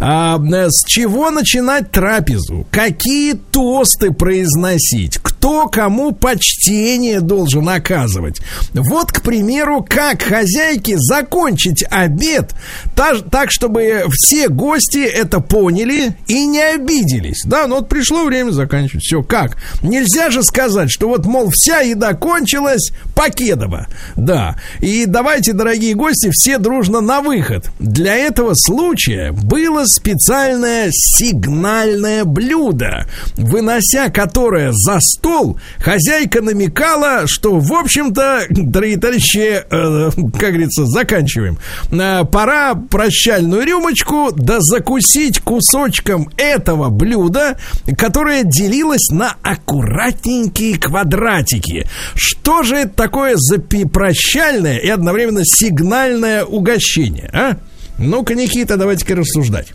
А, 0.00 0.38
э, 0.38 0.66
с 0.70 0.84
чего 0.86 1.30
начинать 1.30 1.90
трапезу? 1.92 2.66
Какие 2.70 3.34
тосты 3.34 4.12
произносить? 4.12 5.18
Кто 5.18 5.35
кому 5.70 6.12
почтение 6.12 7.20
должен 7.20 7.68
оказывать? 7.68 8.40
Вот, 8.72 9.12
к 9.12 9.22
примеру, 9.22 9.84
как 9.88 10.22
хозяйке 10.22 10.96
закончить 10.98 11.84
обед 11.90 12.54
та- 12.94 13.20
так, 13.20 13.50
чтобы 13.50 14.04
все 14.12 14.48
гости 14.48 14.98
это 15.04 15.40
поняли 15.40 16.16
и 16.26 16.46
не 16.46 16.62
обиделись. 16.62 17.42
Да, 17.44 17.66
ну 17.66 17.76
вот 17.76 17.88
пришло 17.88 18.24
время 18.24 18.50
заканчивать. 18.50 19.04
Все, 19.04 19.22
как? 19.22 19.56
Нельзя 19.82 20.30
же 20.30 20.42
сказать, 20.42 20.90
что 20.90 21.08
вот, 21.08 21.24
мол, 21.26 21.50
вся 21.52 21.80
еда 21.80 22.14
кончилась, 22.14 22.90
покедово. 23.14 23.86
Да. 24.16 24.56
И 24.80 25.04
давайте, 25.06 25.52
дорогие 25.52 25.94
гости, 25.94 26.30
все 26.32 26.58
дружно 26.58 27.00
на 27.00 27.20
выход. 27.20 27.70
Для 27.78 28.16
этого 28.16 28.52
случая 28.54 29.32
было 29.32 29.84
специальное 29.84 30.88
сигнальное 30.90 32.24
блюдо, 32.24 33.06
вынося 33.36 34.08
которое 34.10 34.72
за 34.72 34.98
стол, 35.00 35.35
хозяйка 35.78 36.42
намекала, 36.42 37.26
что, 37.26 37.58
в 37.58 37.72
общем-то, 37.72 38.46
дорогие 38.50 38.98
товарищи, 38.98 39.62
э, 39.68 40.10
как 40.38 40.50
говорится, 40.50 40.86
заканчиваем. 40.86 41.58
Э, 41.90 42.24
пора 42.24 42.74
прощальную 42.74 43.64
рюмочку, 43.64 44.30
да 44.32 44.60
закусить 44.60 45.40
кусочком 45.40 46.30
этого 46.36 46.90
блюда, 46.90 47.58
которое 47.96 48.42
делилось 48.42 49.08
на 49.10 49.36
аккуратненькие 49.42 50.78
квадратики. 50.78 51.86
Что 52.14 52.62
же 52.62 52.76
это 52.76 52.94
такое 52.94 53.34
за 53.36 53.58
прощальное 53.60 54.78
и 54.78 54.88
одновременно 54.88 55.44
сигнальное 55.44 56.44
угощение, 56.44 57.30
а? 57.32 57.56
Ну-ка, 57.98 58.34
Никита, 58.34 58.76
давайте-ка 58.76 59.16
рассуждать. 59.16 59.72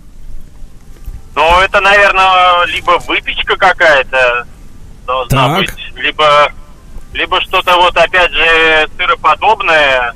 Ну, 1.36 1.62
это, 1.62 1.80
наверное, 1.80 2.66
либо 2.66 3.02
выпечка 3.08 3.56
какая-то 3.56 4.46
должна 5.06 5.48
Так. 5.48 5.58
быть, 5.58 5.94
либо, 5.96 6.52
либо 7.14 7.42
что-то 7.42 7.76
вот, 7.78 7.96
опять 7.98 8.32
же, 8.32 8.90
сыроподобное. 8.98 10.16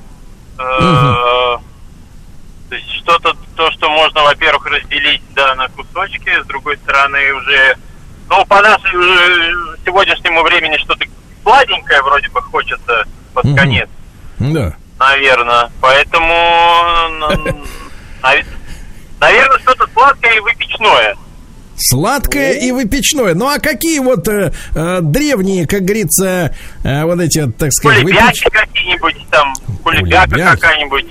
Э, 0.57 1.57
что-то, 3.05 3.36
то, 3.55 3.71
что 3.71 3.89
можно, 3.89 4.23
во-первых, 4.23 4.65
разделить 4.65 5.21
да, 5.33 5.53
на 5.55 5.67
кусочки, 5.69 6.41
с 6.41 6.45
другой 6.47 6.77
стороны 6.77 7.33
уже, 7.33 7.77
ну, 8.29 8.43
по 8.45 8.61
нашему 8.61 9.03
сегодняшнему 9.86 10.41
времени 10.43 10.77
что-то 10.77 11.05
сладенькое 11.43 12.01
вроде 12.01 12.29
бы 12.29 12.41
хочется 12.41 13.05
под 13.33 13.55
конец. 13.55 13.88
Да. 14.39 14.73
Наверное. 14.97 15.69
Поэтому, 15.81 16.33
наверное, 19.19 19.59
что-то 19.59 19.88
сладкое 19.93 20.33
и 20.33 20.39
выпечное. 20.39 21.15
Сладкое 21.78 22.53
и 22.53 22.71
выпечное. 22.71 23.34
Ну 23.34 23.47
а 23.47 23.59
какие 23.59 23.99
вот 23.99 24.28
э, 24.28 24.51
э, 24.76 24.99
древние, 25.01 25.67
как 25.67 25.82
говорится, 25.82 26.55
э, 26.84 27.03
вот 27.03 27.19
эти, 27.19 27.51
так 27.51 27.71
сказать, 27.73 28.03
выпеч... 28.03 28.43
какие-нибудь 28.43 29.17
там, 29.30 29.53
кулебяка 29.84 30.30
Кулебяк. 30.30 30.59
какая-нибудь. 30.59 31.05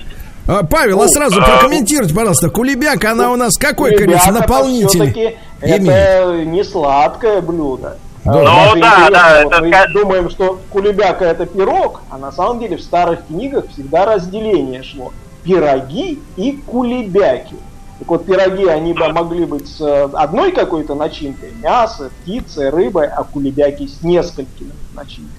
А, 0.47 0.63
Павел, 0.63 1.01
а 1.01 1.07
сразу 1.07 1.41
а, 1.41 1.45
прокомментируйте, 1.45 2.13
пожалуйста, 2.13 2.49
кулебяка, 2.49 3.11
она 3.11 3.31
у 3.31 3.35
нас 3.35 3.57
какой, 3.57 3.91
как 3.95 4.05
говорится, 4.05 4.31
наполнитель? 4.31 5.37
Это 5.61 6.43
не 6.45 6.63
сладкое 6.63 7.41
блюдо. 7.41 7.97
Да. 8.23 8.33
Ну 8.33 8.81
да, 8.81 9.09
да. 9.11 9.41
Вот 9.43 9.53
это... 9.53 9.61
Мы 9.61 9.93
думаем, 9.93 10.29
что 10.31 10.59
кулебяка 10.71 11.25
это 11.25 11.45
пирог, 11.45 12.01
а 12.09 12.17
на 12.17 12.31
самом 12.31 12.59
деле 12.59 12.77
в 12.77 12.81
старых 12.81 13.27
книгах 13.27 13.65
всегда 13.71 14.05
разделение 14.05 14.81
шло. 14.81 15.13
Пироги 15.43 16.19
и 16.35 16.53
кулебяки. 16.53 17.55
Так 17.99 18.09
вот, 18.09 18.25
пироги, 18.25 18.65
они 18.65 18.93
бы 18.93 19.07
могли 19.09 19.45
быть 19.45 19.67
с 19.67 19.79
э, 19.79 20.09
одной 20.13 20.51
какой-то 20.51 20.95
начинкой, 20.95 21.53
мясо, 21.61 22.11
птица, 22.21 22.69
рыбой, 22.69 23.07
а 23.07 23.23
кулебяки 23.23 23.87
с 23.87 24.03
несколькими 24.03 24.73
начинками. 24.93 25.31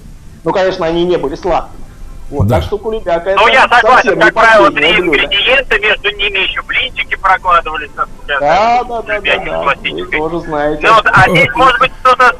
Ну, 0.43 0.53
конечно, 0.53 0.87
они 0.87 1.05
не 1.05 1.19
были 1.19 1.35
сладкими. 1.35 1.85
Вот, 2.31 2.47
да. 2.47 2.57
Так 2.57 2.65
что 2.65 2.79
кулебяка 2.79 3.31
это 3.31 3.41
Ну, 3.41 3.49
я 3.49 3.69
согласен, 3.69 4.19
как 4.19 4.35
правило, 4.35 4.71
три 4.73 4.91
ингредиента, 4.91 5.79
между 5.79 6.11
ними 6.17 6.39
еще 6.39 6.63
блинчики 6.63 7.15
прокладывались. 7.17 7.91
Да, 7.95 8.07
да, 8.27 8.85
да, 8.85 9.03
да, 9.03 9.21
да, 9.21 9.63
вы 9.63 10.07
тоже 10.07 10.41
знаете. 10.41 10.87
Ну, 10.87 10.95
а 11.05 11.29
здесь, 11.29 11.55
может 11.55 11.79
быть, 11.79 11.93
что-то 12.01 12.35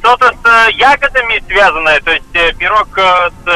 что-то 0.00 0.32
с 0.32 0.46
э, 0.46 0.72
ягодами 0.78 1.42
связанное, 1.46 2.00
то 2.00 2.10
есть 2.12 2.24
э, 2.32 2.54
пирог 2.54 2.88
с 2.96 3.48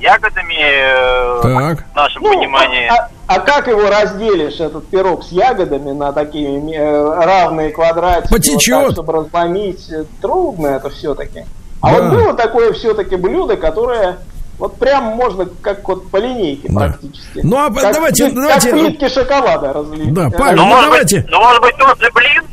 ягодами 0.00 1.42
так. 1.42 1.84
в 1.92 1.96
нашем 1.96 2.22
ну, 2.22 2.34
понимании. 2.34 2.88
А, 2.88 3.08
а 3.26 3.40
как 3.40 3.68
его 3.68 3.88
разделишь, 3.88 4.58
этот 4.58 4.88
пирог 4.88 5.24
с 5.24 5.28
ягодами, 5.30 5.92
на 5.92 6.12
такие 6.12 6.48
равные 6.78 7.70
квадратики? 7.70 8.32
Потечет. 8.32 8.74
Вот 8.74 8.82
так, 8.82 8.92
чтобы 8.92 9.12
разломить, 9.12 9.90
трудно 10.20 10.66
это 10.68 10.90
все-таки. 10.90 11.44
А 11.80 11.92
да. 11.92 12.00
вот 12.00 12.12
было 12.12 12.34
такое 12.34 12.72
все-таки 12.72 13.16
блюдо, 13.16 13.56
которое 13.56 14.18
вот 14.58 14.76
прям 14.76 15.04
можно 15.16 15.48
как 15.62 15.88
вот 15.88 16.10
по 16.10 16.18
линейке 16.18 16.68
да. 16.68 16.80
практически. 16.80 17.40
Ну 17.42 17.56
а 17.56 17.72
как, 17.72 17.94
давайте, 17.94 18.26
как 18.26 18.34
давайте. 18.34 18.70
плитки 18.70 19.08
шоколада 19.08 19.72
разлить. 19.72 20.12
Да, 20.12 20.28
Павел, 20.30 20.56
ну, 20.56 20.68
ну 20.68 20.82
давайте. 20.82 21.20
Быть, 21.20 21.30
ну 21.30 21.40
может 21.40 21.62
быть 21.62 21.76
тот 21.78 21.98
же 21.98 22.10
блин? 22.14 22.44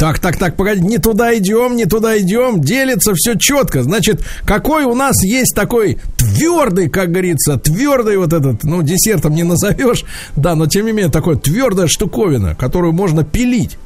Так, 0.00 0.18
так, 0.18 0.38
так, 0.38 0.56
погоди, 0.56 0.80
не 0.80 0.96
туда 0.96 1.36
идем, 1.36 1.76
не 1.76 1.84
туда 1.84 2.18
идем, 2.18 2.62
делится 2.62 3.12
все 3.14 3.34
четко. 3.34 3.82
Значит, 3.82 4.24
какой 4.46 4.84
у 4.84 4.94
нас 4.94 5.22
есть 5.22 5.54
такой 5.54 5.98
твердый, 6.16 6.88
как 6.88 7.10
говорится, 7.10 7.58
твердый 7.58 8.16
вот 8.16 8.32
этот, 8.32 8.64
ну, 8.64 8.80
десертом 8.80 9.34
не 9.34 9.42
назовешь, 9.42 10.04
да, 10.36 10.54
но 10.54 10.66
тем 10.66 10.86
не 10.86 10.92
менее, 10.92 11.12
такой 11.12 11.38
твердая 11.38 11.86
штуковина, 11.86 12.54
которую 12.54 12.94
можно 12.94 13.24
пилить. 13.24 13.76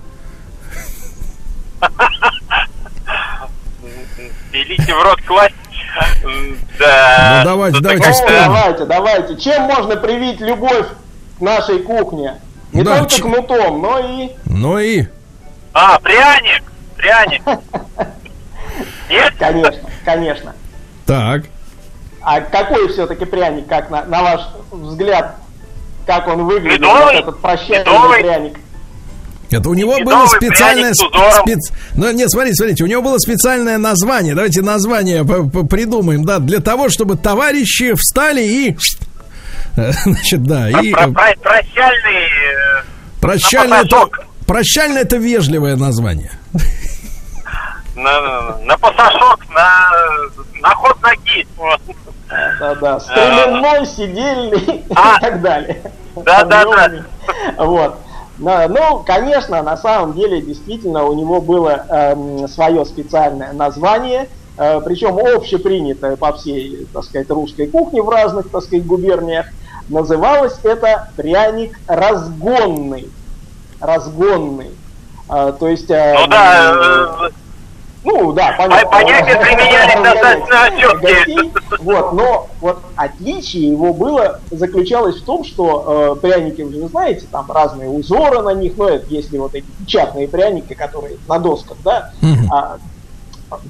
Пилить 4.53 4.87
в 4.87 5.03
рот 5.03 5.21
класть. 5.23 5.55
Да. 6.79 7.43
Ну, 7.43 7.51
давайте, 7.51 7.81
давайте, 7.81 8.09
ну, 8.09 8.29
давайте, 8.29 8.85
давайте. 8.85 9.37
Чем 9.39 9.63
можно 9.63 9.97
привить 9.97 10.41
любовь 10.41 10.87
к 11.39 11.41
нашей 11.41 11.81
кухне? 11.81 12.37
Не 12.73 12.85
да, 12.85 13.01
только 13.01 13.21
кнутом, 13.21 13.83
но 13.83 13.99
и... 13.99 14.31
Но 14.45 14.79
и... 14.79 15.07
А, 15.75 15.99
пряник! 15.99 16.63
Пряник! 16.97 17.43
Нет? 19.11 19.35
Конечно, 19.39 19.91
конечно. 20.05 20.55
Так. 21.05 21.43
А 22.23 22.41
какой 22.41 22.89
все-таки 22.89 23.25
пряник, 23.25 23.67
как 23.67 23.91
на, 23.91 24.05
на 24.05 24.23
ваш 24.23 24.41
взгляд, 24.71 25.37
как 26.07 26.27
он 26.29 26.47
выглядит, 26.47 26.81
Медовый? 26.81 27.17
этот 27.17 27.41
прощальный 27.41 27.81
Медовый? 27.81 28.21
пряник? 28.21 28.57
Это 29.51 29.69
у 29.69 29.75
него 29.75 29.97
было 30.03 30.27
специальное... 30.27 30.95
Спец... 30.95 31.73
Ну, 31.95 32.11
нет, 32.13 32.31
смотрите, 32.31 32.55
смотрите, 32.55 32.85
у 32.85 32.87
него 32.87 33.03
было 33.03 33.19
специальное 33.19 33.79
название. 33.79 34.35
Давайте 34.35 34.63
название 34.63 35.25
придумаем, 35.25 36.25
да, 36.25 36.39
для 36.39 36.61
того, 36.61 36.89
чтобы 36.89 37.17
товарищи 37.17 37.95
встали 37.95 38.43
и... 38.43 38.77
Значит, 39.77 40.45
да, 40.45 40.71
и... 40.71 40.93
Прощальный... 40.93 42.25
Э, 42.25 42.83
прощальный... 43.21 43.81
Это... 43.85 44.09
Прощально 44.47 44.99
это 44.99 45.17
вежливое 45.17 45.77
название. 45.77 46.33
На, 47.97 48.21
на, 48.21 48.59
на 48.59 48.79
пасашок, 48.79 49.47
на, 49.49 49.91
на 50.61 50.75
ход 50.75 50.97
ноги. 51.01 51.47
Да-да, 52.59 53.01
стреляной, 53.01 53.87
сидельный 53.87 54.85
а, 54.97 55.17
и 55.17 55.21
так 55.21 55.41
далее. 55.41 55.83
Да-да-да. 56.17 57.05
Вот. 57.65 57.97
Ну, 58.37 59.05
конечно, 59.07 59.63
на 59.63 59.77
самом 59.77 60.15
деле, 60.15 60.43
действительно, 60.43 61.05
у 61.05 61.15
него 61.15 61.41
было 61.41 61.87
э, 61.89 62.49
свое 62.49 62.85
специальное 62.85 63.53
название, 63.53 64.29
э, 64.59 64.81
причем 64.85 65.17
общепринятое 65.19 66.17
по 66.17 66.33
всей, 66.33 66.87
так 66.93 67.05
сказать, 67.05 67.31
русской 67.31 67.69
кухне 67.69 68.03
в 68.03 68.09
разных, 68.09 68.51
так 68.51 68.63
сказать, 68.63 68.85
губерниях. 68.85 69.47
Называлось 69.89 70.59
это 70.65 71.11
пряник 71.17 71.79
разгонный 71.87 73.09
разгонный. 73.85 74.71
А, 75.29 75.53
то 75.53 75.69
есть... 75.69 75.91
А, 75.91 76.15
ну 76.21 76.27
да, 76.29 77.31
ну 78.05 78.33
да, 78.33 78.55
понятно. 78.59 78.91
Понятия 78.91 79.37
применялись 79.37 80.03
достаточно 80.03 80.79
четкие. 80.79 81.53
Вот, 81.81 82.13
но 82.13 82.49
вот 82.61 82.81
отличие 82.97 83.69
его 83.69 83.95
было 83.95 84.41
заключалось 84.51 85.21
в 85.21 85.25
том, 85.25 85.43
что 85.43 86.17
э, 86.17 86.21
пряники, 86.21 86.61
вы 86.61 86.73
же 86.73 86.89
знаете, 86.89 87.27
там 87.31 87.51
разные 87.51 87.89
узоры 87.89 88.43
на 88.43 88.53
них, 88.53 88.75
но 88.77 88.89
это 88.89 89.07
если 89.09 89.39
вот 89.39 89.55
эти 89.55 89.67
печатные 89.81 90.29
пряники, 90.29 90.75
которые 90.75 91.17
на 91.27 91.39
досках, 91.39 91.79
да, 91.83 92.13
а, 92.53 92.77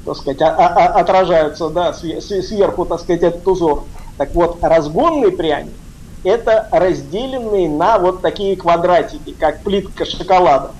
так 0.05 0.17
сказать, 0.17 0.43
а, 0.43 0.51
а 0.51 0.87
отражаются, 1.01 1.69
да, 1.69 1.93
сверху, 1.93 2.87
так 2.87 3.01
сказать, 3.01 3.23
этот 3.23 3.47
узор. 3.47 3.85
Так 4.17 4.35
вот, 4.35 4.59
разгонный 4.63 5.31
пряник 5.31 5.75
это 6.25 6.69
разделенные 6.71 7.69
на 7.69 7.99
вот 7.99 8.23
такие 8.23 8.57
квадратики, 8.57 9.35
как 9.39 9.63
плитка 9.63 10.05
шоколада. 10.05 10.73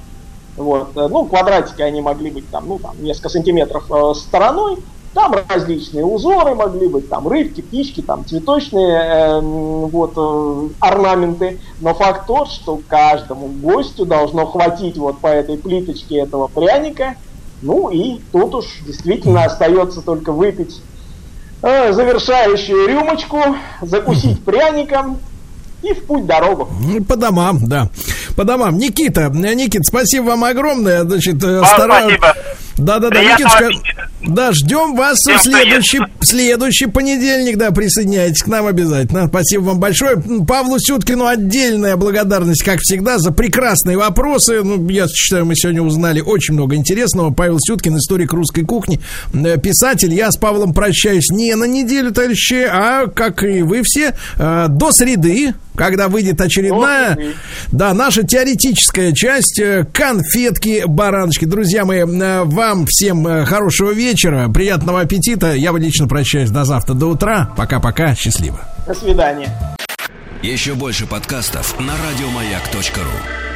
Вот. 0.57 0.95
Ну, 0.95 1.27
квадратики 1.27 1.83
они 1.83 2.01
могли 2.01 2.31
быть 2.31 2.49
там, 2.51 2.69
ну, 2.69 2.79
там, 2.79 2.95
несколько 3.03 3.29
сантиметров 3.29 3.85
э, 3.91 4.15
стороной. 4.15 4.79
Там 5.13 5.33
различные 5.49 6.05
узоры 6.05 6.57
могли 6.57 6.89
быть, 6.89 7.09
там 7.09 7.29
рыбки, 7.29 7.61
птички, 7.61 8.01
там 8.03 8.25
цветочные 8.27 8.99
э, 8.99 9.41
вот, 9.41 10.13
э, 10.17 10.69
орнаменты. 10.81 11.61
Но 11.81 11.95
факт 11.95 12.27
тот, 12.27 12.49
что 12.49 12.81
каждому 12.89 13.47
гостю 13.47 14.07
должно 14.07 14.47
хватить 14.47 14.97
вот 14.97 15.19
по 15.19 15.29
этой 15.29 15.57
плиточке 15.57 16.19
этого 16.19 16.49
пряника. 16.49 17.15
Ну 17.63 17.91
и 17.91 18.21
тут 18.33 18.57
уж 18.57 18.67
действительно 18.85 19.45
остается 19.45 20.03
только 20.03 20.33
выпить 20.33 20.83
э, 21.63 21.93
завершающую 21.93 22.89
рюмочку, 22.89 23.39
закусить 23.83 24.43
пряником 24.45 25.19
и 25.85 25.95
в 25.95 26.05
путь 26.05 26.27
дорогу. 26.27 26.69
По 27.09 27.17
домам, 27.17 27.59
да. 27.67 27.91
По 28.37 28.45
домам. 28.45 28.79
Никита, 28.79 29.29
Никит, 29.31 29.87
спасибо 29.87 30.25
вам 30.25 30.45
огромное. 30.45 31.05
Значит, 31.05 31.43
э, 31.43 31.63
стара... 31.65 32.09
Да-да-да, 32.77 33.23
Никитушка, 33.23 33.69
да, 33.97 34.09
ждем 34.53 34.97
вас 34.97 35.19
Всем 35.19 35.39
в 35.39 35.43
следующий, 35.43 36.01
следующий 36.21 36.87
понедельник, 36.87 37.57
да, 37.57 37.71
присоединяйтесь 37.71 38.43
к 38.43 38.47
нам 38.47 38.67
обязательно. 38.67 39.29
Спасибо 39.29 39.63
вам 39.63 39.81
большое. 39.81 40.23
Павлу 40.47 40.79
Сюткину 40.79 41.27
отдельная 41.27 41.97
благодарность, 41.97 42.63
как 42.63 42.81
всегда, 42.81 43.19
за 43.19 43.33
прекрасные 43.33 43.97
вопросы. 43.97 44.63
Ну, 44.63 44.89
я 44.89 45.07
считаю, 45.09 45.45
мы 45.47 45.55
сегодня 45.55 45.83
узнали 45.83 46.21
очень 46.21 46.55
много 46.55 46.75
интересного. 46.75 47.33
Павел 47.33 47.59
Сюткин, 47.61 47.97
историк 47.99 48.33
русской 48.33 48.63
кухни, 48.63 49.01
э, 49.33 49.59
писатель. 49.59 50.13
Я 50.15 50.31
с 50.31 50.37
Павлом 50.37 50.73
прощаюсь 50.73 51.31
не 51.31 51.55
на 51.55 51.65
неделю, 51.65 52.13
товарищи, 52.13 52.67
а, 52.69 53.07
как 53.07 53.43
и 53.45 53.63
вы 53.63 53.83
все, 53.85 54.15
э, 54.39 54.67
до 54.69 54.93
среды, 54.93 55.55
когда 55.75 56.09
выйдет 56.09 56.41
очередная, 56.41 57.19
да, 57.73 57.93
наша 57.95 58.23
теоретическая 58.23 59.13
часть 59.13 59.59
э, 59.59 59.87
конфетки 59.93 60.85
бараночки. 60.87 61.45
Друзья 61.45 61.85
мои, 61.85 62.05
вам 62.05 62.87
всем 62.87 63.45
хорошего 63.45 63.91
вечера, 64.15 64.49
приятного 64.49 65.01
аппетита. 65.01 65.55
Я 65.55 65.73
лично 65.73 66.07
прощаюсь 66.07 66.51
до 66.51 66.65
завтра, 66.65 66.95
до 66.95 67.07
утра. 67.07 67.51
Пока-пока, 67.57 68.15
счастливо. 68.15 68.61
До 68.87 68.95
свидания. 68.95 69.49
Еще 70.43 70.75
больше 70.75 71.07
подкастов 71.07 71.79
на 71.81 71.95
радиомаяк.ру 71.97 73.54